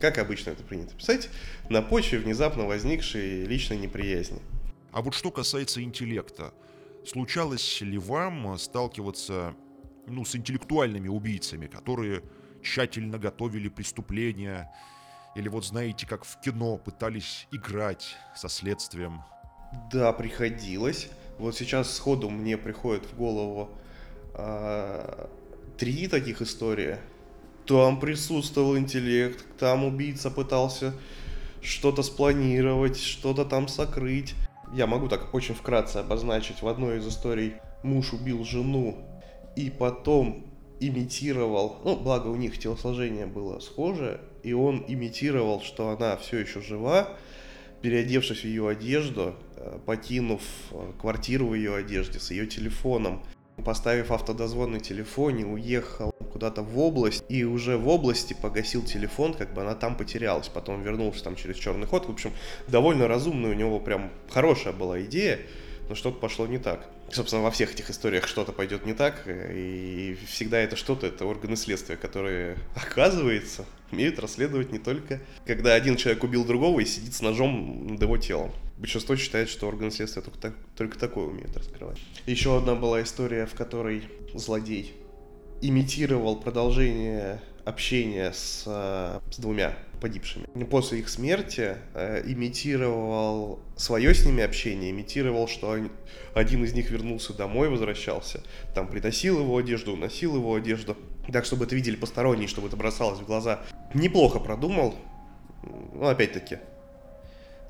как 0.00 0.18
обычно 0.18 0.50
это 0.50 0.64
принято 0.64 0.94
писать, 0.96 1.30
на 1.68 1.80
почве 1.80 2.18
внезапно 2.18 2.64
возникшей 2.64 3.44
личной 3.44 3.76
неприязни. 3.76 4.40
А 4.92 5.00
вот 5.00 5.14
что 5.14 5.30
касается 5.30 5.82
интеллекта, 5.82 6.52
случалось 7.06 7.80
ли 7.80 7.96
вам 7.96 8.58
сталкиваться 8.58 9.54
ну, 10.06 10.24
с 10.24 10.36
интеллектуальными 10.36 11.08
убийцами, 11.08 11.66
которые 11.66 12.22
тщательно 12.62 13.18
готовили 13.18 13.68
преступления, 13.68 14.70
или 15.34 15.48
вот 15.48 15.64
знаете, 15.64 16.06
как 16.06 16.24
в 16.24 16.40
кино 16.40 16.76
пытались 16.76 17.48
играть 17.50 18.16
со 18.36 18.50
следствием? 18.50 19.22
Да, 19.90 20.12
приходилось. 20.12 21.08
Вот 21.38 21.56
сейчас 21.56 21.94
сходу 21.96 22.28
мне 22.28 22.58
приходит 22.58 23.06
в 23.06 23.16
голову 23.16 23.70
э, 24.34 25.26
три 25.78 26.06
таких 26.06 26.42
истории. 26.42 26.98
Там 27.64 27.98
присутствовал 27.98 28.76
интеллект, 28.76 29.42
там 29.58 29.84
убийца 29.84 30.30
пытался 30.30 30.92
что-то 31.62 32.02
спланировать, 32.02 32.98
что-то 32.98 33.46
там 33.46 33.68
сокрыть 33.68 34.34
я 34.72 34.86
могу 34.86 35.08
так 35.08 35.34
очень 35.34 35.54
вкратце 35.54 35.98
обозначить, 35.98 36.62
в 36.62 36.68
одной 36.68 36.98
из 36.98 37.06
историй 37.06 37.54
муж 37.82 38.12
убил 38.12 38.44
жену 38.44 38.96
и 39.54 39.70
потом 39.70 40.46
имитировал, 40.80 41.80
ну, 41.84 41.96
благо 41.96 42.28
у 42.28 42.36
них 42.36 42.58
телосложение 42.58 43.26
было 43.26 43.60
схоже, 43.60 44.20
и 44.42 44.52
он 44.52 44.84
имитировал, 44.88 45.60
что 45.60 45.90
она 45.90 46.16
все 46.16 46.38
еще 46.38 46.60
жива, 46.60 47.08
переодевшись 47.82 48.40
в 48.40 48.44
ее 48.44 48.68
одежду, 48.68 49.34
э, 49.56 49.78
покинув 49.84 50.42
э, 50.70 50.92
квартиру 51.00 51.48
в 51.48 51.54
ее 51.54 51.76
одежде 51.76 52.18
с 52.18 52.30
ее 52.30 52.46
телефоном, 52.46 53.22
поставив 53.64 54.10
автодозвон 54.10 54.72
на 54.72 54.80
телефоне, 54.80 55.46
уехал 55.46 56.12
куда-то 56.32 56.62
в 56.62 56.78
область, 56.78 57.24
и 57.28 57.44
уже 57.44 57.76
в 57.76 57.88
области 57.88 58.34
погасил 58.34 58.82
телефон, 58.82 59.34
как 59.34 59.52
бы 59.52 59.62
она 59.62 59.74
там 59.74 59.96
потерялась. 59.96 60.48
Потом 60.48 60.82
вернулся 60.82 61.22
там 61.22 61.36
через 61.36 61.56
черный 61.56 61.86
ход. 61.86 62.06
В 62.06 62.10
общем, 62.10 62.32
довольно 62.68 63.06
разумная 63.06 63.50
у 63.50 63.54
него 63.54 63.78
прям 63.78 64.10
хорошая 64.30 64.72
была 64.72 65.02
идея, 65.02 65.38
но 65.88 65.94
что-то 65.94 66.18
пошло 66.18 66.46
не 66.46 66.58
так. 66.58 66.88
Собственно, 67.10 67.42
во 67.42 67.50
всех 67.50 67.74
этих 67.74 67.90
историях 67.90 68.26
что-то 68.26 68.52
пойдет 68.52 68.86
не 68.86 68.94
так, 68.94 69.24
и 69.26 70.16
всегда 70.26 70.58
это 70.58 70.76
что-то, 70.76 71.06
это 71.06 71.26
органы 71.26 71.56
следствия, 71.56 71.96
которые, 71.96 72.56
оказывается, 72.74 73.66
умеют 73.90 74.18
расследовать 74.18 74.72
не 74.72 74.78
только, 74.78 75.20
когда 75.46 75.74
один 75.74 75.96
человек 75.96 76.24
убил 76.24 76.44
другого 76.46 76.80
и 76.80 76.86
сидит 76.86 77.12
с 77.12 77.20
ножом 77.20 77.86
над 77.86 78.00
его 78.00 78.16
телом. 78.16 78.50
Большинство 78.82 79.14
считает, 79.14 79.48
что 79.48 79.68
органы 79.68 79.92
следствия 79.92 80.22
только, 80.22 80.40
так, 80.40 80.54
только 80.76 80.98
такое 80.98 81.26
умеют 81.26 81.56
раскрывать. 81.56 82.00
Еще 82.26 82.58
одна 82.58 82.74
была 82.74 83.00
история, 83.04 83.46
в 83.46 83.54
которой 83.54 84.02
злодей 84.34 84.92
имитировал 85.60 86.34
продолжение 86.34 87.40
общения 87.64 88.32
с, 88.32 88.64
с 88.64 89.38
двумя 89.38 89.76
погибшими. 90.00 90.46
После 90.64 90.98
их 90.98 91.10
смерти 91.10 91.76
э, 91.94 92.24
имитировал 92.26 93.60
свое 93.76 94.12
с 94.14 94.26
ними 94.26 94.42
общение, 94.42 94.90
имитировал, 94.90 95.46
что 95.46 95.70
они, 95.70 95.90
один 96.34 96.64
из 96.64 96.72
них 96.72 96.90
вернулся 96.90 97.34
домой, 97.34 97.68
возвращался, 97.68 98.42
там 98.74 98.88
приносил 98.88 99.38
его 99.38 99.58
одежду, 99.58 99.92
уносил 99.92 100.34
его 100.34 100.56
одежду, 100.56 100.96
так, 101.32 101.44
чтобы 101.44 101.66
это 101.66 101.76
видели 101.76 101.94
посторонние, 101.94 102.48
чтобы 102.48 102.66
это 102.66 102.76
бросалось 102.76 103.20
в 103.20 103.26
глаза. 103.26 103.60
Неплохо 103.94 104.40
продумал, 104.40 104.96
ну, 105.62 106.08
опять-таки, 106.08 106.58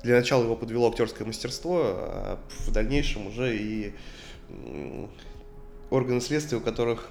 для 0.03 0.17
начала 0.17 0.43
его 0.43 0.55
подвело 0.55 0.89
актерское 0.89 1.25
мастерство, 1.25 1.81
а 1.83 2.39
в 2.59 2.71
дальнейшем 2.71 3.27
уже 3.27 3.55
и 3.55 3.93
органы 5.89 6.19
следствия, 6.19 6.57
у 6.57 6.61
которых, 6.61 7.09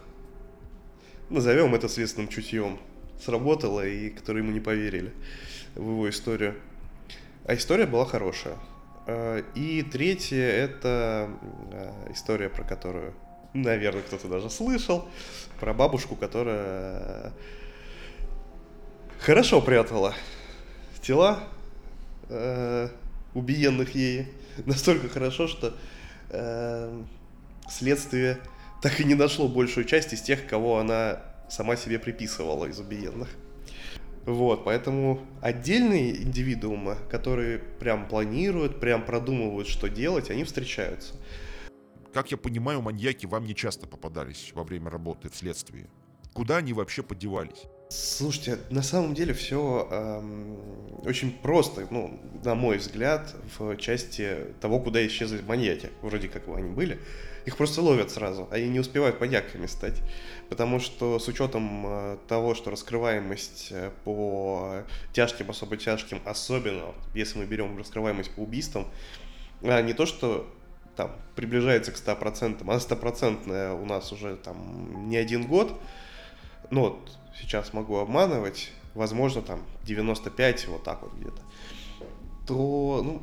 назовем 1.31 1.75
это 1.75 1.89
следственным 1.89 2.29
чутьем, 2.29 2.79
сработало, 3.25 3.87
и 3.87 4.11
которые 4.11 4.45
ему 4.45 4.53
не 4.53 4.61
поверили 4.61 5.13
в 5.75 5.89
его 5.89 6.11
историю. 6.11 6.55
А 7.47 7.55
история 7.55 7.87
была 7.87 8.05
хорошая. 8.05 8.57
А, 9.07 9.43
и 9.55 9.83
третье, 9.83 10.45
это 10.45 11.31
а, 11.73 12.13
история, 12.13 12.51
про 12.51 12.63
которую, 12.63 13.15
наверное, 13.55 14.03
кто-то 14.03 14.29
даже 14.29 14.51
слышал, 14.51 15.09
про 15.61 15.73
бабушку, 15.73 16.15
которая 16.15 17.33
хорошо 19.19 19.63
прятала 19.63 20.15
тела 21.03 21.41
э, 22.33 22.89
убиенных 23.35 23.95
ей 23.95 24.29
настолько 24.67 25.09
хорошо, 25.09 25.49
что 25.49 25.75
э, 26.31 27.03
следствие 27.69 28.39
так 28.81 29.01
и 29.01 29.05
не 29.05 29.15
нашло 29.15 29.49
большую 29.49 29.85
часть 29.85 30.13
из 30.13 30.23
тех, 30.23 30.47
кого 30.47 30.79
она 30.79 31.23
сама 31.49 31.77
себе 31.77 31.99
приписывала 31.99 32.67
из 32.67 32.81
убиенных. 32.81 33.29
Вот, 34.25 34.65
поэтому 34.65 35.21
отдельные 35.41 36.23
индивидуумы, 36.23 36.97
которые 37.11 37.59
прям 37.59 38.09
планируют, 38.09 38.79
прям 38.79 39.05
продумывают, 39.05 39.67
что 39.67 39.89
делать, 39.89 40.31
они 40.31 40.45
встречаются. 40.45 41.15
Как 42.13 42.31
я 42.31 42.37
понимаю, 42.37 42.83
маньяки 42.83 43.27
вам 43.27 43.47
не 43.47 43.55
часто 43.55 43.87
попадались 43.87 44.53
во 44.55 44.63
время 44.63 44.91
работы 44.91 45.29
в 45.29 45.37
следствии. 45.37 45.87
Куда 46.35 46.59
они 46.59 46.73
вообще 46.73 47.03
подевались? 47.03 47.65
Слушайте, 47.95 48.59
на 48.71 48.83
самом 48.83 49.13
деле 49.13 49.35
все 49.35 49.87
эм, 49.91 50.57
очень 51.05 51.31
просто, 51.31 51.87
ну, 51.91 52.19
на 52.43 52.55
мой 52.55 52.79
взгляд, 52.79 53.35
в 53.59 53.77
части 53.77 54.47
того, 54.63 54.81
куда 54.81 55.07
исчезли 55.07 55.43
маньяки. 55.43 55.91
Вроде 56.01 56.29
как 56.29 56.47
бы 56.47 56.57
они 56.57 56.71
были. 56.71 56.99
Их 57.45 57.55
просто 57.59 57.83
ловят 57.83 58.11
сразу, 58.11 58.49
они 58.51 58.71
не 58.71 58.81
успевают 58.81 59.21
маньяками 59.21 59.67
стать. 59.67 60.01
Потому 60.49 60.81
что 60.81 61.19
с 61.19 61.29
учетом 61.29 61.85
э, 61.87 62.17
того, 62.29 62.55
что 62.55 62.71
раскрываемость 62.71 63.69
э, 63.73 63.91
по 64.05 64.85
тяжким, 65.13 65.51
особо 65.51 65.77
тяжким, 65.77 66.23
особенно 66.25 66.95
если 67.15 67.41
мы 67.41 67.45
берем 67.45 67.77
раскрываемость 67.77 68.31
по 68.31 68.41
убийствам, 68.41 68.87
а 69.61 69.83
не 69.83 69.93
то, 69.93 70.07
что 70.07 70.51
там 70.97 71.15
приближается 71.37 71.93
к 71.93 71.97
100%, 71.97 72.65
а 72.67 72.81
стопроцентная 72.81 73.75
у 73.75 73.85
нас 73.85 74.13
уже 74.13 74.37
там 74.37 75.11
не 75.11 75.19
один 75.19 75.47
год, 75.47 75.79
ну 76.71 76.81
вот 76.81 77.19
сейчас 77.43 77.73
могу 77.73 77.99
обманывать, 77.99 78.71
возможно, 78.95 79.43
там 79.43 79.61
95, 79.85 80.69
вот 80.69 80.85
так 80.85 81.03
вот 81.03 81.13
где-то, 81.15 81.43
то, 82.47 83.03
ну, 83.05 83.23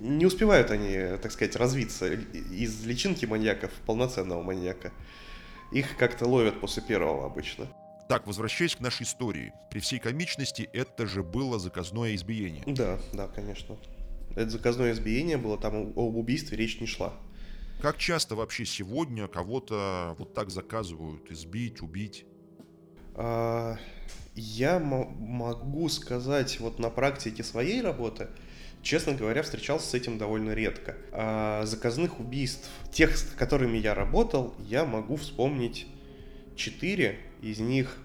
не 0.00 0.26
успевают 0.26 0.70
они, 0.70 1.16
так 1.22 1.32
сказать, 1.32 1.56
развиться 1.56 2.12
из 2.12 2.84
личинки 2.84 3.24
маньяка 3.24 3.68
в 3.68 3.72
полноценного 3.86 4.42
маньяка. 4.42 4.92
Их 5.72 5.96
как-то 5.96 6.26
ловят 6.26 6.60
после 6.60 6.82
первого 6.82 7.26
обычно. 7.26 7.66
Так, 8.08 8.26
возвращаясь 8.26 8.74
к 8.74 8.80
нашей 8.80 9.02
истории. 9.02 9.52
При 9.70 9.80
всей 9.80 9.98
комичности 9.98 10.68
это 10.72 11.06
же 11.06 11.22
было 11.22 11.58
заказное 11.58 12.14
избиение. 12.14 12.62
Да, 12.66 12.98
да, 13.12 13.28
конечно. 13.28 13.76
Это 14.34 14.50
заказное 14.50 14.92
избиение 14.92 15.36
было, 15.36 15.58
там 15.58 15.92
об 15.96 16.16
убийстве 16.16 16.56
речь 16.56 16.80
не 16.80 16.86
шла. 16.86 17.12
Как 17.82 17.98
часто 17.98 18.34
вообще 18.34 18.64
сегодня 18.64 19.28
кого-то 19.28 20.16
вот 20.18 20.32
так 20.32 20.50
заказывают 20.50 21.30
избить, 21.30 21.82
убить? 21.82 22.24
А, 23.20 23.76
я 24.36 24.78
могу 24.78 25.88
сказать 25.88 26.60
вот 26.60 26.78
на 26.78 26.88
практике 26.88 27.42
своей 27.42 27.82
работы, 27.82 28.28
честно 28.82 29.12
говоря, 29.12 29.42
встречался 29.42 29.88
с 29.88 29.94
этим 29.94 30.18
довольно 30.18 30.52
редко. 30.52 30.94
А 31.10 31.66
заказных 31.66 32.20
убийств, 32.20 32.70
тех, 32.92 33.16
с 33.16 33.24
которыми 33.24 33.76
я 33.76 33.94
работал, 33.94 34.54
я 34.60 34.84
могу 34.84 35.16
вспомнить 35.16 35.88
четыре. 36.54 37.18
Из 37.42 37.58
них 37.58 37.96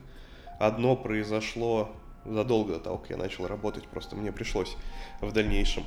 одно 0.60 0.95
произошло 0.95 1.95
задолго 2.26 2.73
до 2.73 2.80
того, 2.80 2.97
как 2.97 3.12
я 3.12 3.17
начал 3.17 3.45
работать, 3.45 3.88
просто 3.88 4.15
мне 4.15 4.32
пришлось 4.32 4.76
в 5.21 5.32
дальнейшем, 5.32 5.84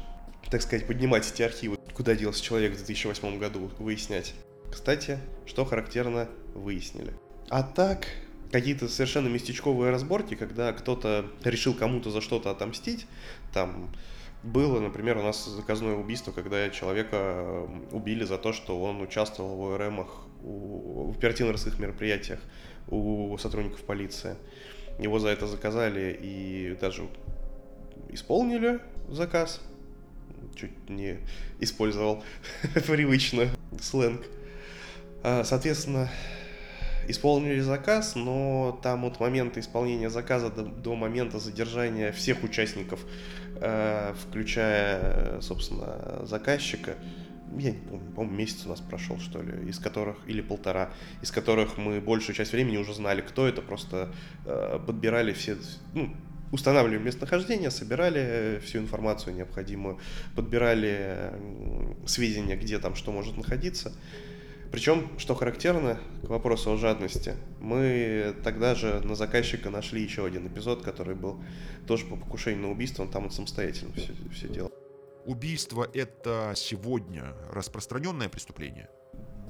так 0.50 0.62
сказать, 0.62 0.86
поднимать 0.86 1.28
эти 1.28 1.42
архивы, 1.42 1.78
куда 1.94 2.14
делся 2.14 2.42
человек 2.42 2.74
в 2.74 2.76
2008 2.76 3.38
году, 3.40 3.72
выяснять. 3.78 4.34
Кстати, 4.70 5.18
что 5.46 5.64
характерно, 5.64 6.28
выяснили. 6.54 7.12
А 7.48 7.62
так, 7.64 8.06
какие-то 8.50 8.88
совершенно 8.88 9.28
местечковые 9.28 9.90
разборки, 9.90 10.35
когда 10.35 10.72
кто-то 10.72 11.26
решил 11.44 11.74
кому-то 11.74 12.11
за 12.11 12.20
что-то 12.20 12.50
отомстить. 12.50 13.06
Там 13.52 13.90
было, 14.42 14.80
например, 14.80 15.18
у 15.18 15.22
нас 15.22 15.44
заказное 15.46 15.94
убийство, 15.94 16.32
когда 16.32 16.70
человека 16.70 17.68
убили 17.90 18.24
за 18.24 18.38
то, 18.38 18.52
что 18.52 18.80
он 18.80 19.00
участвовал 19.00 19.56
в 19.56 19.72
ОРМах, 19.72 20.09
в 20.42 21.16
оперативно-розыскных 21.16 21.78
мероприятиях 21.78 22.40
у 22.88 23.37
сотрудников 23.38 23.80
полиции. 23.80 24.37
Его 25.00 25.18
за 25.18 25.28
это 25.28 25.46
заказали 25.46 26.18
и 26.22 26.76
даже 26.80 27.09
исполнили 28.11 28.80
заказ. 29.09 29.61
Чуть 30.54 30.88
не 30.88 31.18
использовал 31.59 32.22
привычно 32.87 33.48
сленг. 33.80 34.22
А, 35.22 35.44
соответственно, 35.44 36.09
исполнили 37.09 37.61
заказ, 37.61 38.14
но 38.14 38.79
там 38.83 39.05
от 39.05 39.21
момента 39.21 39.61
исполнения 39.61 40.11
заказа 40.11 40.51
до, 40.51 40.62
до 40.62 40.95
момента 40.95 41.38
задержания 41.38 42.12
всех 42.12 42.42
участников, 42.42 43.01
э, 43.61 44.14
включая, 44.14 45.40
собственно, 45.40 46.23
заказчика, 46.25 46.95
я 47.59 47.71
не 47.71 47.79
помню, 47.79 48.11
по-моему, 48.14 48.37
месяц 48.37 48.66
у 48.66 48.69
нас 48.69 48.81
прошел, 48.81 49.19
что 49.19 49.40
ли, 49.40 49.69
из 49.69 49.79
которых, 49.79 50.16
или 50.27 50.40
полтора, 50.40 50.90
из 51.23 51.31
которых 51.31 51.79
мы 51.79 52.01
большую 52.01 52.35
часть 52.35 52.53
времени 52.53 52.77
уже 52.77 52.92
знали, 52.92 53.21
кто 53.21 53.47
это, 53.47 53.62
просто 53.62 54.12
э, 54.45 54.79
подбирали 54.85 55.33
все, 55.33 55.57
ну, 55.95 56.14
устанавливали 56.53 56.99
местонахождение, 56.99 57.71
собирали 57.71 58.61
всю 58.64 58.79
информацию 58.79 59.35
необходимую, 59.35 59.99
подбирали 60.35 61.33
сведения, 62.07 62.57
где 62.57 62.79
там 62.79 62.95
что 62.95 63.12
может 63.12 63.37
находиться. 63.37 63.92
Причем, 64.70 65.09
что 65.18 65.35
характерно, 65.35 65.98
к 66.24 66.29
вопросу 66.29 66.72
о 66.72 66.76
жадности, 66.76 67.35
мы 67.61 68.35
тогда 68.42 68.74
же 68.74 69.00
на 69.00 69.14
заказчика 69.14 69.70
нашли 69.70 70.02
еще 70.02 70.24
один 70.26 70.46
эпизод, 70.48 70.83
который 70.83 71.14
был 71.14 71.42
тоже 71.87 72.07
по 72.07 72.16
покушению 72.16 72.62
на 72.62 72.70
убийство, 72.70 73.02
он 73.02 73.11
там 73.11 73.24
он 73.24 73.31
самостоятельно 73.31 73.92
все, 73.94 74.12
все 74.33 74.48
делал. 74.48 74.72
Убийство 75.24 75.88
это 75.92 76.52
сегодня 76.55 77.35
распространенное 77.50 78.29
преступление? 78.29 78.88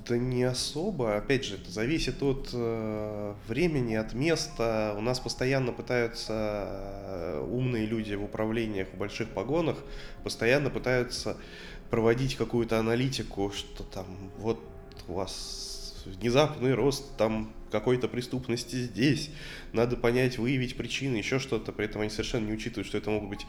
Да 0.08 0.16
не 0.16 0.44
особо. 0.44 1.16
Опять 1.16 1.44
же, 1.44 1.56
это 1.56 1.70
зависит 1.70 2.22
от 2.22 2.50
э, 2.52 3.34
времени, 3.48 3.94
от 3.94 4.14
места. 4.14 4.94
У 4.96 5.00
нас 5.00 5.18
постоянно 5.18 5.72
пытаются 5.72 6.32
э, 6.32 7.46
умные 7.50 7.86
люди 7.86 8.14
в 8.14 8.22
управлениях, 8.22 8.88
в 8.92 8.96
больших 8.96 9.30
погонах, 9.30 9.76
постоянно 10.22 10.70
пытаются 10.70 11.36
проводить 11.90 12.36
какую-то 12.36 12.78
аналитику, 12.78 13.50
что 13.50 13.82
там 13.82 14.06
вот 14.38 14.60
у 15.08 15.14
вас 15.14 16.04
внезапный 16.06 16.74
рост 16.74 17.16
там 17.16 17.52
какой-то 17.70 18.08
преступности 18.08 18.76
здесь, 18.76 19.30
надо 19.72 19.96
понять, 19.96 20.38
выявить 20.38 20.76
причины, 20.76 21.16
еще 21.16 21.38
что-то, 21.38 21.72
при 21.72 21.86
этом 21.86 22.00
они 22.00 22.10
совершенно 22.10 22.46
не 22.46 22.52
учитывают, 22.52 22.86
что 22.86 22.98
это 22.98 23.10
могут 23.10 23.28
быть 23.28 23.46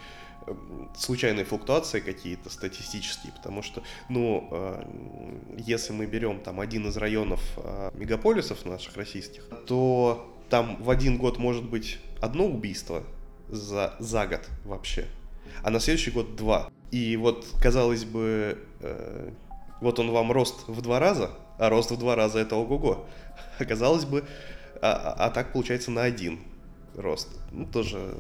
эм, 0.48 0.90
случайные 0.98 1.46
флуктуации 1.46 2.00
какие-то 2.00 2.50
статистические, 2.50 3.32
потому 3.34 3.62
что, 3.62 3.84
ну, 4.10 4.48
э, 4.52 4.84
если 5.66 5.94
мы 5.94 6.08
берем 6.08 6.40
там 6.40 6.60
один 6.60 6.88
из 6.88 6.98
районов 6.98 7.42
э, 7.58 7.92
мегаполисов 7.94 8.66
наших 8.66 8.98
российских, 8.98 9.48
то 9.68 10.34
там 10.50 10.82
в 10.82 10.90
один 10.90 11.18
год 11.18 11.38
может 11.38 11.64
быть 11.64 12.00
одно 12.22 12.48
убийство 12.48 13.04
за, 13.50 13.96
за 14.00 14.28
год 14.28 14.50
вообще, 14.66 15.06
а 15.64 15.70
на 15.70 15.80
следующий 15.80 16.12
год 16.12 16.36
два. 16.36 16.72
И 16.92 17.18
вот, 17.18 17.46
казалось 17.62 18.06
бы, 18.06 18.58
э, 18.80 19.32
вот 19.82 20.00
он 20.00 20.12
вам 20.12 20.32
рост 20.32 20.68
в 20.68 20.82
два 20.82 21.00
раза, 21.00 21.32
а 21.58 21.70
рост 21.70 21.92
в 21.92 21.98
два 21.98 22.16
раза 22.16 22.40
это 22.40 22.56
ого-го. 22.56 23.06
Оказалось 23.60 24.06
бы, 24.06 24.26
а, 24.82 25.16
а, 25.18 25.26
а 25.26 25.30
так 25.30 25.54
получается 25.54 25.92
на 25.92 26.04
один 26.04 26.40
рост. 26.96 27.30
Ну, 27.52 27.66
тоже, 27.66 28.16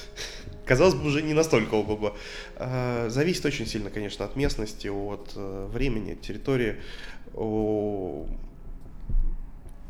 казалось 0.66 0.94
бы, 0.94 1.06
уже 1.06 1.22
не 1.22 1.34
настолько 1.34 1.74
ого-го. 1.74 2.16
А, 2.56 3.08
зависит 3.08 3.44
очень 3.44 3.66
сильно, 3.66 3.90
конечно, 3.90 4.24
от 4.24 4.36
местности, 4.36 4.88
от 4.88 5.32
э, 5.36 5.66
времени, 5.70 6.14
территории. 6.14 6.76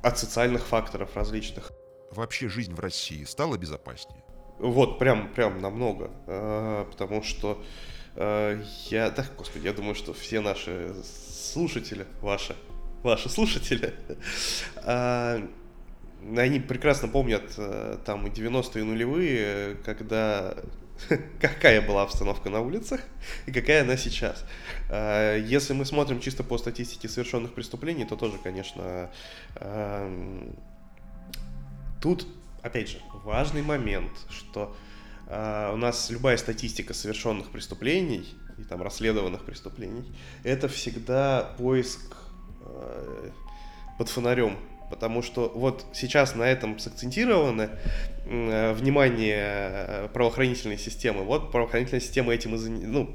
от 0.02 0.18
социальных 0.18 0.66
факторов 0.66 1.14
различных. 1.14 1.72
Вообще 2.10 2.48
жизнь 2.48 2.74
в 2.74 2.80
России 2.80 3.24
стала 3.24 3.56
безопаснее? 3.56 4.22
Вот, 4.58 4.98
прям, 4.98 5.32
прям 5.34 5.60
намного. 5.60 6.10
Э, 6.26 6.84
потому 6.90 7.22
что 7.22 7.62
я, 8.90 9.10
так, 9.10 9.30
господи, 9.36 9.66
я 9.66 9.72
думаю, 9.72 9.94
что 9.94 10.12
все 10.12 10.40
наши 10.40 10.92
слушатели, 11.52 12.06
ваши, 12.20 12.56
ваши 13.02 13.28
слушатели, 13.28 13.94
э, 14.84 15.46
они 16.36 16.60
прекрасно 16.60 17.08
помнят 17.08 17.44
там 18.04 18.26
90-е 18.26 18.84
нулевые, 18.84 19.76
когда 19.84 20.56
какая 21.40 21.80
была 21.80 22.02
обстановка 22.02 22.50
на 22.50 22.60
улицах 22.60 23.00
и 23.46 23.52
какая 23.52 23.82
она 23.82 23.96
сейчас. 23.96 24.44
Если 24.90 25.72
мы 25.74 25.84
смотрим 25.84 26.18
чисто 26.20 26.42
по 26.42 26.58
статистике 26.58 27.08
совершенных 27.08 27.54
преступлений, 27.54 28.04
то 28.04 28.16
тоже, 28.16 28.38
конечно, 28.42 29.10
тут 32.02 32.26
опять 32.62 32.88
же, 32.88 32.98
важный 33.24 33.62
момент, 33.62 34.12
что 34.30 34.74
э, 34.74 34.87
у 35.30 35.76
нас 35.76 36.10
любая 36.10 36.36
статистика 36.38 36.94
совершенных 36.94 37.50
преступлений 37.50 38.26
и 38.58 38.64
там 38.64 38.82
расследованных 38.82 39.44
преступлений, 39.44 40.04
это 40.42 40.68
всегда 40.68 41.54
поиск 41.58 42.16
э, 42.62 43.30
под 43.98 44.08
фонарем. 44.08 44.56
Потому 44.90 45.22
что 45.22 45.52
вот 45.54 45.84
сейчас 45.92 46.34
на 46.34 46.44
этом 46.44 46.78
сакцентировано 46.78 47.70
э, 48.24 48.72
внимание 48.72 49.44
э, 49.44 50.08
правоохранительной 50.12 50.78
системы. 50.78 51.24
Вот 51.24 51.52
правоохранительная 51.52 52.00
система 52.00 52.32
этим 52.32 52.54
и 52.54 52.86
ну, 52.86 53.14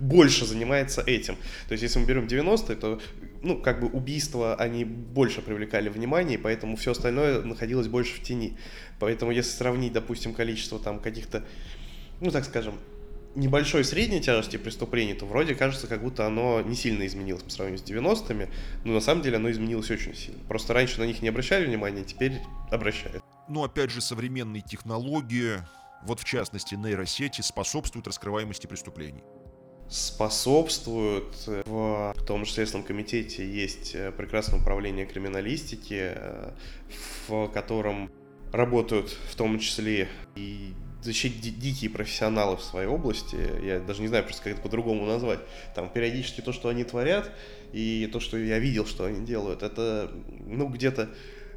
больше 0.00 0.46
занимается 0.46 1.02
этим. 1.02 1.36
То 1.68 1.72
есть, 1.72 1.82
если 1.82 1.98
мы 1.98 2.06
берем 2.06 2.26
90-е, 2.26 2.76
то, 2.76 3.00
ну, 3.44 3.60
как 3.60 3.80
бы 3.80 3.88
убийства, 3.88 4.56
они 4.56 4.84
больше 4.84 5.42
привлекали 5.42 5.88
внимание, 5.88 6.38
поэтому 6.38 6.76
все 6.76 6.92
остальное 6.92 7.42
находилось 7.42 7.88
больше 7.88 8.16
в 8.16 8.22
тени. 8.22 8.56
Поэтому, 8.98 9.30
если 9.30 9.50
сравнить, 9.50 9.92
допустим, 9.92 10.34
количество 10.34 10.78
там 10.78 10.98
каких-то, 10.98 11.44
ну, 12.20 12.30
так 12.30 12.44
скажем, 12.44 12.74
небольшой 13.34 13.84
средней 13.84 14.20
тяжести 14.20 14.56
преступлений, 14.56 15.14
то 15.14 15.26
вроде 15.26 15.54
кажется, 15.54 15.86
как 15.86 16.02
будто 16.02 16.26
оно 16.26 16.62
не 16.62 16.74
сильно 16.74 17.06
изменилось 17.06 17.42
по 17.42 17.50
сравнению 17.50 17.84
с 17.84 17.88
90-ми, 17.88 18.48
но 18.84 18.94
на 18.94 19.00
самом 19.00 19.22
деле 19.22 19.36
оно 19.36 19.50
изменилось 19.50 19.90
очень 19.90 20.14
сильно. 20.14 20.42
Просто 20.48 20.72
раньше 20.72 21.00
на 21.00 21.04
них 21.04 21.20
не 21.20 21.28
обращали 21.28 21.66
внимания, 21.66 22.02
теперь 22.02 22.40
обращают. 22.70 23.22
Ну, 23.48 23.62
опять 23.62 23.90
же, 23.90 24.00
современные 24.00 24.62
технологии, 24.62 25.56
вот 26.06 26.20
в 26.20 26.24
частности 26.24 26.76
нейросети, 26.76 27.42
способствуют 27.42 28.06
раскрываемости 28.06 28.66
преступлений 28.66 29.22
способствуют. 29.88 31.34
В 31.46 32.14
том 32.26 32.44
же 32.44 32.52
Следственном 32.52 32.86
комитете 32.86 33.46
есть 33.46 33.94
э, 33.94 34.12
прекрасное 34.12 34.60
управление 34.60 35.06
криминалистики, 35.06 36.12
э, 36.14 36.50
в 37.28 37.48
котором 37.48 38.10
работают 38.52 39.10
в 39.10 39.34
том 39.34 39.58
числе 39.58 40.08
и 40.36 40.74
защитить 41.02 41.58
дикие 41.58 41.90
профессионалы 41.90 42.56
в 42.56 42.62
своей 42.62 42.88
области. 42.88 43.36
Я 43.62 43.78
даже 43.78 44.00
не 44.00 44.08
знаю 44.08 44.24
просто, 44.24 44.42
как 44.42 44.52
это 44.54 44.62
по-другому 44.62 45.04
назвать. 45.04 45.40
Там 45.74 45.90
периодически 45.90 46.40
то, 46.40 46.52
что 46.52 46.68
они 46.70 46.82
творят, 46.84 47.30
и 47.72 48.08
то, 48.12 48.20
что 48.20 48.38
я 48.38 48.58
видел, 48.58 48.86
что 48.86 49.04
они 49.04 49.26
делают, 49.26 49.62
это, 49.62 50.10
ну, 50.46 50.68
где-то, 50.68 51.10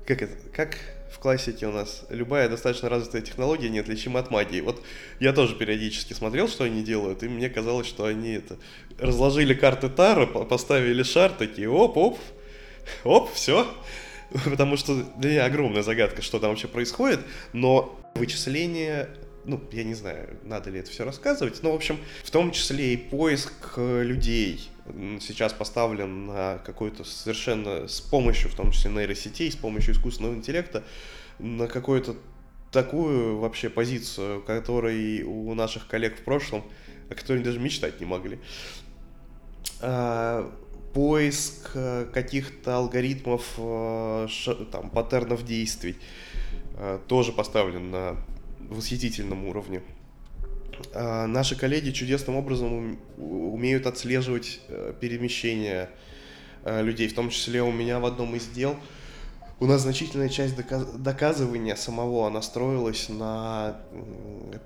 как 0.07 0.21
это, 0.21 0.33
как 0.53 0.77
в 1.11 1.19
классике 1.19 1.67
у 1.67 1.71
нас 1.71 2.05
любая 2.09 2.47
достаточно 2.47 2.89
развитая 2.89 3.21
технология 3.21 3.69
неотличима 3.69 4.21
от 4.21 4.31
магии. 4.31 4.61
Вот 4.61 4.81
я 5.19 5.33
тоже 5.33 5.55
периодически 5.55 6.13
смотрел, 6.13 6.47
что 6.47 6.63
они 6.63 6.81
делают, 6.81 7.23
и 7.23 7.27
мне 7.27 7.49
казалось, 7.49 7.87
что 7.87 8.05
они 8.05 8.33
это 8.33 8.57
разложили 8.97 9.53
карты 9.53 9.89
Тара, 9.89 10.25
поставили 10.25 11.03
шар, 11.03 11.31
такие 11.31 11.69
оп-оп, 11.69 12.17
оп, 13.03 13.33
все. 13.33 13.67
Потому 14.45 14.77
что 14.77 15.03
для 15.17 15.31
меня 15.31 15.45
огромная 15.45 15.83
загадка, 15.83 16.21
что 16.21 16.39
там 16.39 16.51
вообще 16.51 16.67
происходит, 16.67 17.19
но 17.51 17.99
вычисление 18.15 19.09
ну, 19.43 19.61
я 19.71 19.85
не 19.85 19.93
знаю, 19.93 20.37
надо 20.43 20.69
ли 20.69 20.79
это 20.79 20.91
все 20.91 21.05
рассказывать, 21.05 21.63
но, 21.63 21.71
в 21.71 21.75
общем, 21.75 21.97
в 22.23 22.31
том 22.31 22.51
числе 22.51 22.93
и 22.93 22.97
поиск 22.97 23.53
э, 23.77 24.03
людей 24.03 24.69
сейчас 25.19 25.53
поставлен 25.53 26.27
на 26.27 26.57
какой-то 26.59 27.03
совершенно 27.03 27.87
с 27.87 28.01
помощью, 28.01 28.49
в 28.49 28.55
том 28.55 28.71
числе 28.71 28.91
нейросетей, 28.91 29.51
с 29.51 29.55
помощью 29.55 29.93
искусственного 29.93 30.35
интеллекта, 30.35 30.83
на 31.39 31.67
какую-то 31.67 32.15
такую 32.71 33.37
вообще 33.37 33.69
позицию, 33.69 34.41
которой 34.43 35.23
у 35.23 35.53
наших 35.53 35.87
коллег 35.87 36.19
в 36.19 36.23
прошлом, 36.23 36.63
о 37.09 37.15
которой 37.15 37.43
даже 37.43 37.59
мечтать 37.59 37.99
не 37.99 38.05
могли. 38.05 38.39
А, 39.81 40.51
поиск 40.93 41.71
э, 41.75 42.07
каких-то 42.11 42.77
алгоритмов, 42.77 43.43
э, 43.57 44.27
там, 44.71 44.89
паттернов 44.89 45.45
действий 45.45 45.97
тоже 47.07 47.31
поставлен 47.31 47.89
на 47.89 48.17
восхитительном 48.59 49.45
уровне. 49.45 49.81
А 50.93 51.27
наши 51.27 51.55
коллеги 51.55 51.91
чудесным 51.91 52.35
образом 52.35 52.99
умеют 53.17 53.87
отслеживать 53.87 54.59
э, 54.67 54.93
перемещения 54.99 55.89
э, 56.63 56.83
людей, 56.83 57.07
в 57.07 57.15
том 57.15 57.29
числе 57.29 57.61
у 57.61 57.71
меня 57.71 57.99
в 57.99 58.05
одном 58.05 58.35
из 58.35 58.47
дел. 58.47 58.75
У 59.59 59.65
нас 59.65 59.81
значительная 59.81 60.29
часть 60.29 60.55
доказ 60.55 60.85
доказывания 60.93 61.75
самого 61.75 62.27
она 62.27 62.41
строилась 62.41 63.09
на, 63.09 63.77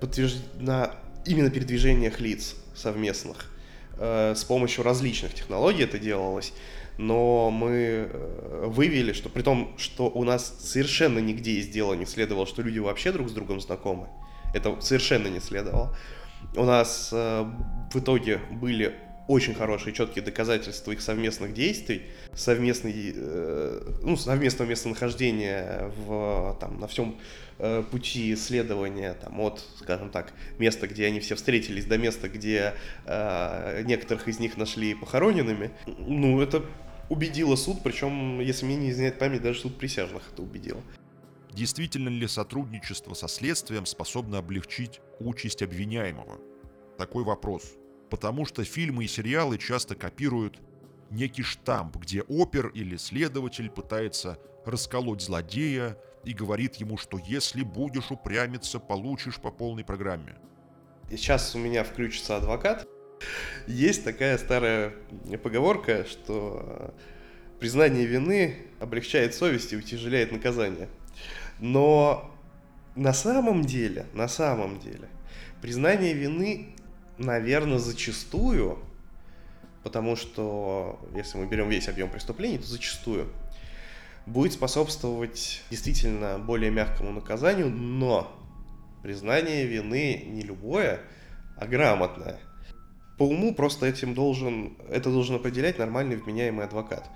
подтвержд... 0.00 0.38
на 0.60 0.94
именно 1.24 1.50
передвижениях 1.50 2.20
лиц 2.20 2.56
совместных. 2.74 3.50
Э, 3.98 4.34
с 4.36 4.44
помощью 4.44 4.84
различных 4.84 5.34
технологий 5.34 5.84
это 5.84 5.98
делалось 5.98 6.52
но 6.98 7.50
мы 7.50 8.10
вывели, 8.64 9.12
что 9.12 9.28
при 9.28 9.42
том, 9.42 9.74
что 9.78 10.10
у 10.10 10.24
нас 10.24 10.58
совершенно 10.60 11.18
нигде 11.18 11.52
из 11.52 11.68
дела 11.68 11.94
не 11.94 12.06
следовало, 12.06 12.46
что 12.46 12.62
люди 12.62 12.78
вообще 12.78 13.12
друг 13.12 13.28
с 13.28 13.32
другом 13.32 13.60
знакомы, 13.60 14.08
это 14.52 14.80
совершенно 14.80 15.28
не 15.28 15.40
следовало. 15.40 15.96
У 16.56 16.64
нас 16.64 17.10
э, 17.12 17.44
в 17.92 17.98
итоге 17.98 18.38
были 18.50 18.94
очень 19.28 19.54
хорошие, 19.54 19.94
четкие 19.94 20.24
доказательства 20.24 20.92
их 20.92 21.00
совместных 21.00 21.54
действий, 21.54 22.02
совместной, 22.34 23.12
э, 23.14 23.80
ну, 24.02 24.16
совместного 24.16 24.68
местонахождения 24.68 25.90
в, 25.96 26.56
там, 26.60 26.80
на 26.80 26.86
всем 26.86 27.16
э, 27.58 27.82
пути 27.90 28.34
исследования, 28.34 29.14
там, 29.14 29.40
от, 29.40 29.64
скажем 29.78 30.10
так, 30.10 30.32
места, 30.58 30.88
где 30.88 31.06
они 31.06 31.20
все 31.20 31.36
встретились, 31.36 31.84
до 31.84 31.98
места, 31.98 32.28
где 32.28 32.74
э, 33.06 33.82
некоторых 33.84 34.28
из 34.28 34.40
них 34.40 34.56
нашли 34.56 34.94
похороненными. 34.94 35.70
Ну, 35.86 36.40
это 36.40 36.64
убедило 37.08 37.56
суд, 37.56 37.78
причем, 37.82 38.40
если 38.40 38.66
мне 38.66 38.76
не 38.76 38.90
изменяет 38.90 39.18
память, 39.18 39.42
даже 39.42 39.60
суд 39.60 39.78
присяжных 39.78 40.22
это 40.32 40.42
убедило. 40.42 40.82
Действительно 41.52 42.08
ли 42.08 42.26
сотрудничество 42.26 43.14
со 43.14 43.28
следствием 43.28 43.86
способно 43.86 44.38
облегчить 44.38 45.00
участь 45.20 45.62
обвиняемого? 45.62 46.38
Такой 46.98 47.24
вопрос– 47.24 47.74
потому 48.12 48.44
что 48.44 48.62
фильмы 48.62 49.04
и 49.04 49.08
сериалы 49.08 49.56
часто 49.56 49.94
копируют 49.94 50.60
некий 51.08 51.42
штамп, 51.42 51.96
где 51.96 52.20
опер 52.20 52.68
или 52.68 52.98
следователь 52.98 53.70
пытается 53.70 54.38
расколоть 54.66 55.22
злодея 55.22 55.96
и 56.22 56.34
говорит 56.34 56.74
ему, 56.74 56.98
что 56.98 57.16
если 57.16 57.62
будешь 57.62 58.10
упрямиться, 58.10 58.80
получишь 58.80 59.40
по 59.40 59.50
полной 59.50 59.82
программе. 59.82 60.36
Сейчас 61.08 61.54
у 61.54 61.58
меня 61.58 61.84
включится 61.84 62.36
адвокат. 62.36 62.86
Есть 63.66 64.04
такая 64.04 64.36
старая 64.36 64.92
поговорка, 65.42 66.04
что 66.04 66.94
признание 67.60 68.04
вины 68.04 68.58
облегчает 68.78 69.34
совесть 69.34 69.72
и 69.72 69.76
утяжеляет 69.78 70.32
наказание. 70.32 70.90
Но 71.58 72.30
на 72.94 73.12
самом 73.12 73.64
деле, 73.64 74.06
на 74.12 74.28
самом 74.28 74.78
деле, 74.80 75.08
признание 75.60 76.12
вины 76.12 76.74
наверное, 77.18 77.78
зачастую, 77.78 78.78
потому 79.82 80.16
что 80.16 81.00
если 81.14 81.38
мы 81.38 81.46
берем 81.46 81.68
весь 81.68 81.88
объем 81.88 82.10
преступлений, 82.10 82.58
то 82.58 82.66
зачастую 82.66 83.28
будет 84.26 84.52
способствовать 84.52 85.62
действительно 85.70 86.38
более 86.38 86.70
мягкому 86.70 87.12
наказанию, 87.12 87.68
но 87.68 88.30
признание 89.02 89.66
вины 89.66 90.24
не 90.26 90.42
любое, 90.42 91.00
а 91.56 91.66
грамотное. 91.66 92.38
По 93.18 93.24
уму 93.24 93.54
просто 93.54 93.86
этим 93.86 94.14
должен, 94.14 94.76
это 94.88 95.10
должен 95.10 95.36
определять 95.36 95.78
нормальный 95.78 96.16
вменяемый 96.16 96.64
адвокат. 96.64 97.08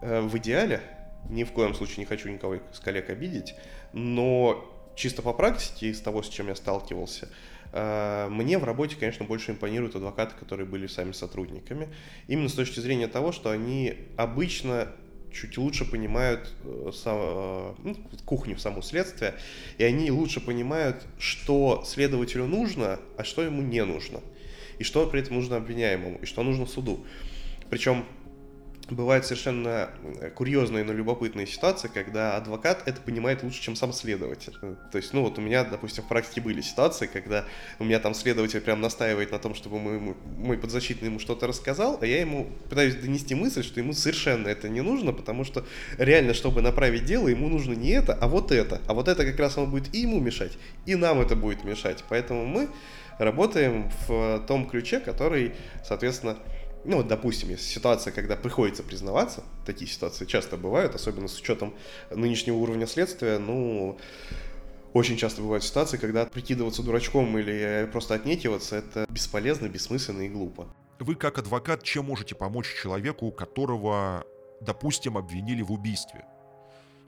Э, 0.00 0.20
в 0.20 0.36
идеале, 0.38 0.80
ни 1.28 1.44
в 1.44 1.52
коем 1.52 1.74
случае 1.74 1.98
не 1.98 2.04
хочу 2.06 2.28
никого 2.28 2.56
из 2.56 2.80
коллег 2.80 3.10
обидеть, 3.10 3.54
но 3.92 4.70
чисто 4.96 5.22
по 5.22 5.32
практике, 5.32 5.88
из 5.88 6.00
того, 6.00 6.22
с 6.22 6.28
чем 6.28 6.48
я 6.48 6.54
сталкивался, 6.54 7.28
Э, 7.76 8.28
мне 8.30 8.56
в 8.58 8.64
работе, 8.64 8.96
конечно, 8.98 9.24
больше 9.24 9.50
импонируют 9.50 9.96
адвокаты, 9.96 10.36
которые 10.38 10.64
были 10.64 10.86
сами 10.86 11.10
сотрудниками. 11.10 11.88
Именно 12.28 12.48
с 12.48 12.54
точки 12.54 12.78
зрения 12.78 13.08
того, 13.08 13.32
что 13.32 13.50
они 13.50 13.94
обычно 14.16 14.92
чуть 15.32 15.58
лучше 15.58 15.84
понимают 15.84 16.52
э, 16.62 16.92
сам, 16.94 17.16
э, 17.18 17.74
ну, 17.82 17.96
кухню, 18.24 18.58
саму 18.58 18.80
следствие, 18.80 19.34
и 19.78 19.82
они 19.82 20.12
лучше 20.12 20.40
понимают, 20.40 21.04
что 21.18 21.82
следователю 21.84 22.46
нужно, 22.46 23.00
а 23.18 23.24
что 23.24 23.42
ему 23.42 23.60
не 23.60 23.84
нужно. 23.84 24.20
И 24.78 24.84
что 24.84 25.04
при 25.08 25.22
этом 25.22 25.34
нужно 25.34 25.56
обвиняемому, 25.56 26.18
и 26.22 26.26
что 26.26 26.44
нужно 26.44 26.66
суду. 26.66 27.04
Причем 27.70 28.04
бывают 28.90 29.24
совершенно 29.24 29.90
э, 30.20 30.30
курьезные, 30.30 30.84
но 30.84 30.92
любопытные 30.92 31.46
ситуации, 31.46 31.88
когда 31.92 32.36
адвокат 32.36 32.82
это 32.86 33.00
понимает 33.00 33.42
лучше, 33.42 33.62
чем 33.62 33.76
сам 33.76 33.92
следователь. 33.92 34.52
То 34.92 34.98
есть, 34.98 35.12
ну 35.12 35.22
вот 35.22 35.38
у 35.38 35.40
меня, 35.40 35.64
допустим, 35.64 36.04
в 36.04 36.08
практике 36.08 36.40
были 36.40 36.60
ситуации, 36.60 37.06
когда 37.06 37.44
у 37.78 37.84
меня 37.84 37.98
там 38.00 38.14
следователь 38.14 38.60
прям 38.60 38.80
настаивает 38.80 39.32
на 39.32 39.38
том, 39.38 39.54
чтобы 39.54 39.78
мой, 39.78 40.14
мой 40.36 40.58
подзащитный 40.58 41.08
ему 41.08 41.18
что-то 41.18 41.46
рассказал, 41.46 41.98
а 42.00 42.06
я 42.06 42.20
ему 42.20 42.50
пытаюсь 42.68 42.94
донести 42.96 43.34
мысль, 43.34 43.62
что 43.62 43.80
ему 43.80 43.92
совершенно 43.92 44.48
это 44.48 44.68
не 44.68 44.80
нужно, 44.80 45.12
потому 45.12 45.44
что 45.44 45.64
реально, 45.98 46.34
чтобы 46.34 46.60
направить 46.60 47.04
дело, 47.04 47.28
ему 47.28 47.48
нужно 47.48 47.74
не 47.74 47.90
это, 47.90 48.14
а 48.14 48.28
вот 48.28 48.52
это. 48.52 48.80
А 48.86 48.94
вот 48.94 49.08
это 49.08 49.24
как 49.24 49.38
раз 49.38 49.56
он 49.56 49.70
будет 49.70 49.94
и 49.94 50.00
ему 50.00 50.20
мешать, 50.20 50.52
и 50.86 50.94
нам 50.94 51.20
это 51.20 51.36
будет 51.36 51.64
мешать. 51.64 52.04
Поэтому 52.08 52.44
мы 52.44 52.68
работаем 53.18 53.90
в 54.08 54.44
том 54.46 54.68
ключе, 54.68 55.00
который, 55.00 55.54
соответственно, 55.84 56.36
ну 56.84 56.98
вот, 56.98 57.08
допустим, 57.08 57.50
если 57.50 57.64
ситуация, 57.64 58.12
когда 58.12 58.36
приходится 58.36 58.82
признаваться, 58.82 59.42
такие 59.64 59.90
ситуации 59.90 60.26
часто 60.26 60.56
бывают, 60.56 60.94
особенно 60.94 61.28
с 61.28 61.38
учетом 61.38 61.74
нынешнего 62.10 62.56
уровня 62.56 62.86
следствия, 62.86 63.38
ну, 63.38 63.98
очень 64.92 65.16
часто 65.16 65.42
бывают 65.42 65.64
ситуации, 65.64 65.96
когда 65.96 66.26
прикидываться 66.26 66.82
дурачком 66.82 67.36
или 67.38 67.88
просто 67.90 68.14
отнекиваться, 68.14 68.76
это 68.76 69.06
бесполезно, 69.08 69.68
бессмысленно 69.68 70.22
и 70.22 70.28
глупо. 70.28 70.68
Вы 71.00 71.16
как 71.16 71.38
адвокат 71.38 71.82
чем 71.82 72.04
можете 72.04 72.34
помочь 72.34 72.72
человеку, 72.80 73.32
которого, 73.32 74.24
допустим, 74.60 75.18
обвинили 75.18 75.62
в 75.62 75.72
убийстве 75.72 76.24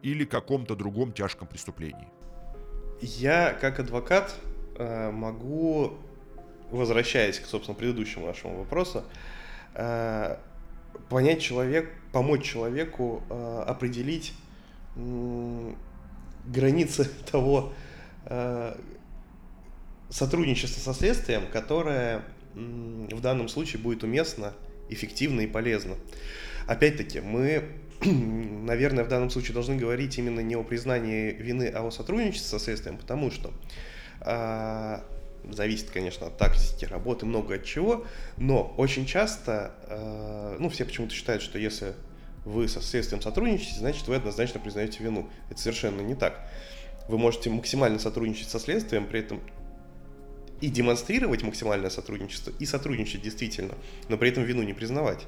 или 0.02 0.24
каком-то 0.24 0.74
другом 0.74 1.12
тяжком 1.12 1.46
преступлении? 1.46 2.08
Я 3.00 3.52
как 3.52 3.78
адвокат 3.78 4.34
э, 4.76 5.10
могу, 5.10 5.94
возвращаясь 6.70 7.38
к, 7.38 7.46
собственно, 7.46 7.76
предыдущему 7.76 8.26
вашему 8.26 8.58
вопросу, 8.58 9.04
понять 11.08 11.40
человек, 11.40 11.90
помочь 12.12 12.44
человеку 12.44 13.22
э, 13.28 13.64
определить 13.66 14.32
границы 16.46 17.04
того 17.30 17.72
э, 18.24 18.74
сотрудничества 20.08 20.80
со 20.80 20.98
следствием, 20.98 21.42
которое 21.52 22.22
в 22.54 23.20
данном 23.20 23.48
случае 23.48 23.82
будет 23.82 24.02
уместно, 24.02 24.54
эффективно 24.88 25.42
и 25.42 25.46
полезно. 25.46 25.96
Опять-таки, 26.66 27.20
мы, 27.20 27.64
наверное, 28.02 29.04
в 29.04 29.08
данном 29.08 29.28
случае 29.28 29.52
должны 29.52 29.76
говорить 29.76 30.16
именно 30.16 30.40
не 30.40 30.54
о 30.54 30.62
признании 30.62 31.32
вины, 31.32 31.70
а 31.74 31.86
о 31.86 31.90
сотрудничестве 31.90 32.58
со 32.58 32.64
следствием, 32.64 32.96
потому 32.96 33.30
что 33.30 33.52
зависит, 35.52 35.90
конечно, 35.90 36.26
от 36.26 36.36
тактики 36.36 36.84
работы, 36.84 37.26
много 37.26 37.56
от 37.56 37.64
чего, 37.64 38.04
но 38.36 38.74
очень 38.76 39.06
часто, 39.06 39.72
э, 39.88 40.56
ну, 40.58 40.68
все 40.68 40.84
почему-то 40.84 41.14
считают, 41.14 41.42
что 41.42 41.58
если 41.58 41.94
вы 42.44 42.68
со 42.68 42.80
следствием 42.80 43.20
сотрудничаете, 43.20 43.80
значит, 43.80 44.06
вы 44.06 44.16
однозначно 44.16 44.60
признаете 44.60 45.02
вину. 45.02 45.28
Это 45.50 45.60
совершенно 45.60 46.00
не 46.00 46.14
так. 46.14 46.48
Вы 47.08 47.18
можете 47.18 47.50
максимально 47.50 47.98
сотрудничать 47.98 48.48
со 48.48 48.58
следствием, 48.58 49.06
при 49.06 49.20
этом 49.20 49.40
и 50.60 50.68
демонстрировать 50.68 51.42
максимальное 51.42 51.90
сотрудничество, 51.90 52.52
и 52.58 52.64
сотрудничать 52.64 53.22
действительно, 53.22 53.74
но 54.08 54.16
при 54.16 54.30
этом 54.30 54.44
вину 54.44 54.62
не 54.62 54.72
признавать. 54.72 55.26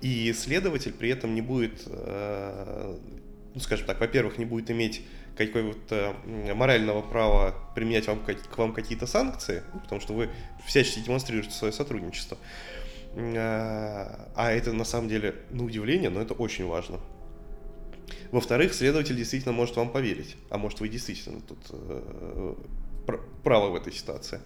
И 0.00 0.32
следователь 0.32 0.92
при 0.92 1.10
этом 1.10 1.34
не 1.34 1.40
будет, 1.40 1.84
э, 1.86 2.98
ну, 3.54 3.60
скажем 3.60 3.86
так, 3.86 4.00
во-первых, 4.00 4.38
не 4.38 4.44
будет 4.44 4.70
иметь 4.70 5.02
какого-то 5.36 6.14
морального 6.54 7.02
права 7.02 7.54
применять 7.74 8.06
вам, 8.06 8.20
к 8.24 8.58
вам 8.58 8.72
какие-то 8.72 9.06
санкции, 9.06 9.62
ну, 9.72 9.80
потому 9.80 10.00
что 10.00 10.14
вы 10.14 10.30
всячески 10.66 11.00
демонстрируете 11.00 11.52
свое 11.52 11.72
сотрудничество. 11.72 12.38
А, 13.14 14.30
а 14.34 14.52
это 14.52 14.72
на 14.72 14.84
самом 14.84 15.08
деле, 15.08 15.34
на 15.50 15.64
удивление, 15.64 16.10
но 16.10 16.20
это 16.20 16.34
очень 16.34 16.66
важно. 16.66 16.98
Во-вторых, 18.30 18.72
следователь 18.72 19.16
действительно 19.16 19.52
может 19.52 19.76
вам 19.76 19.90
поверить, 19.90 20.36
а 20.50 20.58
может 20.58 20.80
вы 20.80 20.88
действительно 20.88 21.40
тут 21.42 21.58
э, 21.70 22.54
правы 23.44 23.70
в 23.70 23.74
этой 23.74 23.92
ситуации. 23.92 24.40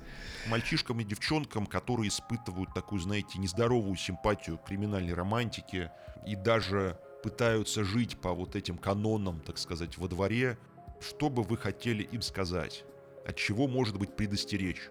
Мальчишкам 0.48 1.00
и 1.00 1.04
девчонкам, 1.04 1.66
которые 1.66 2.08
испытывают 2.08 2.72
такую, 2.74 3.00
знаете, 3.00 3.38
нездоровую 3.38 3.96
симпатию 3.96 4.58
криминальной 4.58 5.14
романтике 5.14 5.92
и 6.26 6.34
даже 6.34 6.98
пытаются 7.22 7.84
жить 7.84 8.16
по 8.16 8.32
вот 8.32 8.56
этим 8.56 8.78
канонам, 8.78 9.40
так 9.40 9.58
сказать, 9.58 9.98
во 9.98 10.08
дворе, 10.08 10.58
что 11.00 11.28
бы 11.28 11.42
вы 11.42 11.56
хотели 11.56 12.02
им 12.02 12.22
сказать? 12.22 12.84
От 13.26 13.36
чего 13.36 13.66
может 13.66 13.98
быть 13.98 14.14
предостеречь? 14.14 14.90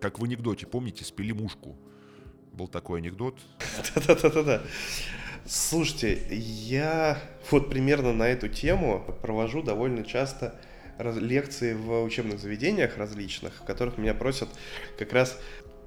Как 0.00 0.18
в 0.18 0.24
анекдоте, 0.24 0.66
помните, 0.66 1.04
спили 1.04 1.32
мушку? 1.32 1.76
Был 2.52 2.68
такой 2.68 3.00
анекдот. 3.00 3.38
Да-да-да-да. 4.06 4.62
Слушайте, 5.46 6.22
я 6.30 7.20
вот 7.50 7.68
примерно 7.68 8.12
на 8.12 8.28
эту 8.28 8.48
тему 8.48 9.04
провожу 9.20 9.62
довольно 9.62 10.04
часто 10.04 10.58
лекции 10.98 11.74
в 11.74 12.02
учебных 12.02 12.38
заведениях 12.38 12.96
различных, 12.96 13.54
в 13.54 13.64
которых 13.64 13.98
меня 13.98 14.14
просят 14.14 14.48
как 14.98 15.12
раз, 15.12 15.38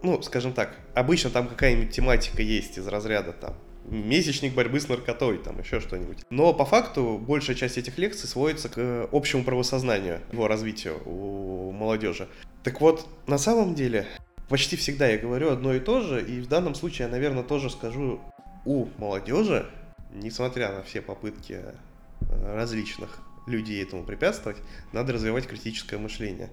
ну, 0.04 0.22
скажем 0.22 0.54
так, 0.54 0.76
обычно 0.94 1.30
там 1.30 1.48
какая-нибудь 1.48 1.92
тематика 1.92 2.42
есть 2.42 2.78
из 2.78 2.88
разряда 2.88 3.32
там 3.34 3.56
месячник 3.88 4.54
борьбы 4.54 4.80
с 4.80 4.88
наркотой, 4.88 5.38
там 5.38 5.60
еще 5.60 5.80
что-нибудь. 5.80 6.20
Но 6.30 6.54
по 6.54 6.66
факту 6.66 7.18
большая 7.18 7.56
часть 7.56 7.78
этих 7.78 7.98
лекций 7.98 8.28
сводится 8.28 8.70
к 8.70 9.10
общему 9.12 9.44
правосознанию, 9.44 10.22
его 10.32 10.48
развитию 10.48 11.02
у 11.06 11.72
молодежи. 11.72 12.28
Так 12.64 12.82
вот, 12.82 13.08
на 13.28 13.38
самом 13.38 13.76
деле, 13.76 14.06
почти 14.50 14.76
всегда 14.76 15.08
я 15.08 15.18
говорю 15.18 15.52
одно 15.52 15.74
и 15.74 15.80
то 15.80 16.02
же, 16.02 16.24
и 16.24 16.40
в 16.42 16.48
данном 16.48 16.76
случае 16.76 17.08
я, 17.08 17.12
наверное, 17.12 17.44
тоже 17.44 17.70
скажу 17.70 18.20
у 18.66 18.88
молодежи, 18.98 19.66
несмотря 20.14 20.74
на 20.74 20.84
все 20.84 21.02
попытки 21.02 21.54
э, 21.54 22.56
различных 22.56 23.20
людей 23.48 23.82
этому 23.82 24.04
препятствовать, 24.04 24.58
надо 24.92 25.14
развивать 25.14 25.48
критическое 25.48 25.98
мышление. 25.98 26.50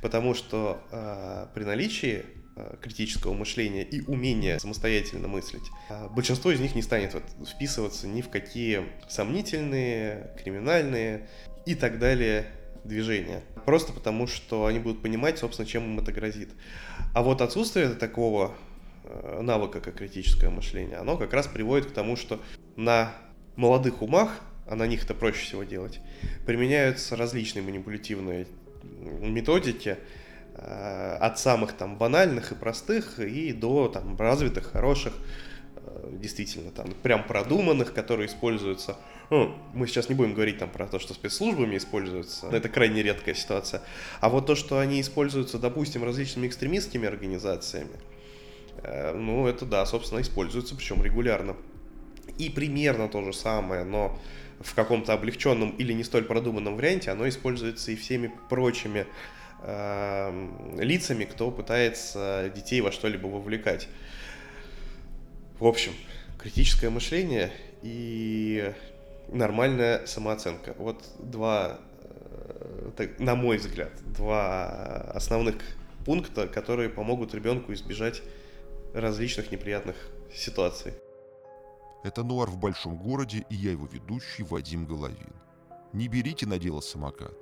Потому 0.00 0.34
что 0.34 0.82
э, 0.90 1.46
при 1.54 1.64
наличии 1.64 2.24
Э, 2.24 2.43
критического 2.80 3.34
мышления 3.34 3.82
и 3.82 4.00
умения 4.02 4.58
самостоятельно 4.58 5.26
мыслить, 5.26 5.64
а 5.88 6.08
большинство 6.08 6.52
из 6.52 6.60
них 6.60 6.74
не 6.74 6.82
станет 6.82 7.16
вписываться 7.48 8.06
ни 8.06 8.22
в 8.22 8.28
какие 8.28 8.84
сомнительные, 9.08 10.30
криминальные 10.42 11.28
и 11.66 11.74
так 11.74 11.98
далее 11.98 12.46
движения. 12.84 13.42
Просто 13.64 13.92
потому, 13.92 14.26
что 14.26 14.66
они 14.66 14.78
будут 14.78 15.02
понимать, 15.02 15.38
собственно, 15.38 15.66
чем 15.66 15.84
им 15.84 15.98
это 15.98 16.12
грозит. 16.12 16.50
А 17.12 17.22
вот 17.22 17.40
отсутствие 17.40 17.88
такого 17.90 18.54
э, 19.04 19.40
навыка, 19.42 19.80
как 19.80 19.96
критическое 19.96 20.50
мышление, 20.50 20.98
оно 20.98 21.16
как 21.16 21.32
раз 21.32 21.46
приводит 21.46 21.86
к 21.86 21.92
тому, 21.92 22.16
что 22.16 22.40
на 22.76 23.12
молодых 23.56 24.02
умах, 24.02 24.40
а 24.68 24.76
на 24.76 24.86
них 24.86 25.04
это 25.04 25.14
проще 25.14 25.44
всего 25.44 25.64
делать, 25.64 26.00
применяются 26.46 27.16
различные 27.16 27.62
манипулятивные 27.62 28.46
методики, 29.00 29.96
Э, 29.96 30.23
от 30.56 31.38
самых 31.38 31.72
там 31.72 31.96
банальных 31.96 32.52
и 32.52 32.54
простых 32.54 33.18
и 33.18 33.52
до 33.52 33.88
там 33.88 34.16
развитых, 34.16 34.70
хороших, 34.70 35.12
э, 35.76 36.10
действительно 36.12 36.70
там 36.70 36.92
прям 37.02 37.26
продуманных, 37.26 37.92
которые 37.92 38.28
используются. 38.28 38.96
Ну, 39.30 39.56
мы 39.72 39.86
сейчас 39.86 40.08
не 40.08 40.14
будем 40.14 40.34
говорить 40.34 40.58
там 40.58 40.70
про 40.70 40.86
то, 40.86 40.98
что 40.98 41.14
спецслужбами 41.14 41.76
используются, 41.76 42.46
это 42.48 42.68
крайне 42.68 43.02
редкая 43.02 43.34
ситуация. 43.34 43.82
А 44.20 44.28
вот 44.28 44.46
то, 44.46 44.54
что 44.54 44.78
они 44.78 45.00
используются, 45.00 45.58
допустим, 45.58 46.04
различными 46.04 46.46
экстремистскими 46.46 47.08
организациями, 47.08 47.96
э, 48.82 49.12
ну, 49.12 49.46
это 49.46 49.64
да, 49.66 49.84
собственно, 49.86 50.20
используется, 50.20 50.76
причем 50.76 51.02
регулярно. 51.02 51.56
И 52.38 52.50
примерно 52.50 53.08
то 53.08 53.22
же 53.22 53.32
самое, 53.32 53.84
но 53.84 54.18
в 54.60 54.74
каком-то 54.74 55.12
облегченном 55.12 55.70
или 55.70 55.92
не 55.92 56.04
столь 56.04 56.24
продуманном 56.24 56.76
варианте 56.76 57.10
оно 57.10 57.28
используется 57.28 57.90
и 57.92 57.96
всеми 57.96 58.32
прочими 58.48 59.06
лицами, 60.78 61.24
кто 61.24 61.50
пытается 61.50 62.50
детей 62.54 62.80
во 62.80 62.92
что-либо 62.92 63.26
вовлекать. 63.26 63.88
В 65.58 65.66
общем, 65.66 65.92
критическое 66.38 66.90
мышление 66.90 67.50
и 67.82 68.74
нормальная 69.28 70.06
самооценка. 70.06 70.74
Вот 70.78 71.02
два, 71.18 71.78
э, 72.98 73.08
на 73.18 73.34
мой 73.34 73.58
взгляд, 73.58 73.92
два 74.04 74.66
основных 75.12 75.56
пункта, 76.04 76.46
которые 76.48 76.88
помогут 76.88 77.34
ребенку 77.34 77.72
избежать 77.72 78.22
различных 78.92 79.50
неприятных 79.50 79.96
ситуаций. 80.32 80.92
Это 82.02 82.22
«Нуар 82.22 82.50
в 82.50 82.58
большом 82.58 82.98
городе» 82.98 83.46
и 83.48 83.54
я 83.54 83.70
его 83.70 83.86
ведущий 83.86 84.42
Вадим 84.42 84.84
Головин. 84.84 85.32
Не 85.92 86.08
берите 86.08 86.46
на 86.46 86.58
дело 86.58 86.80
самокат, 86.80 87.32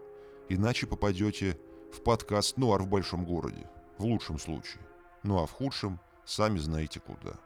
иначе 0.49 0.87
попадете 0.87 1.59
в 1.92 2.02
подкаст 2.02 2.57
«Нуар 2.57 2.83
в 2.83 2.88
большом 2.88 3.24
городе». 3.24 3.68
В 3.98 4.05
лучшем 4.05 4.38
случае. 4.38 4.83
Ну 5.22 5.42
а 5.42 5.46
в 5.46 5.52
худшем 5.52 6.00
сами 6.24 6.59
знаете 6.59 7.00
куда. 7.00 7.38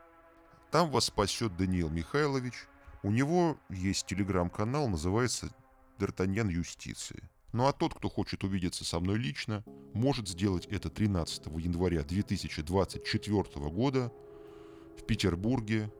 Там 0.70 0.90
вас 0.90 1.06
спасет 1.06 1.56
Даниил 1.56 1.90
Михайлович. 1.90 2.54
У 3.02 3.10
него 3.10 3.58
есть 3.68 4.06
телеграм-канал, 4.06 4.88
называется 4.88 5.48
«Д'Артаньян 5.98 6.50
Юстиции». 6.50 7.22
Ну 7.52 7.66
а 7.66 7.72
тот, 7.72 7.94
кто 7.94 8.08
хочет 8.08 8.44
увидеться 8.44 8.84
со 8.84 9.00
мной 9.00 9.18
лично, 9.18 9.64
может 9.92 10.28
сделать 10.28 10.66
это 10.66 10.90
13 10.90 11.46
января 11.46 12.02
2024 12.02 13.70
года 13.70 14.12
в 14.98 15.04
Петербурге 15.04 15.90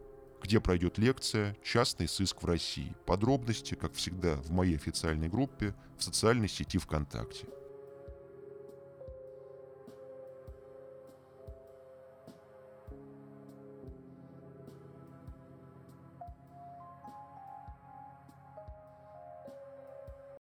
где 0.43 0.61
пройдет 0.61 0.99
лекция 0.99 1.57
«Частный 1.65 2.07
сыск 2.07 2.43
в 2.43 2.47
России». 2.47 2.95
Подробности, 3.05 3.75
как 3.75 3.95
всегда, 3.95 4.37
в 4.37 4.51
моей 4.51 4.77
официальной 4.77 5.29
группе 5.29 5.75
в 5.99 6.05
социальной 6.05 6.49
сети 6.49 6.79
ВКонтакте. 6.79 7.47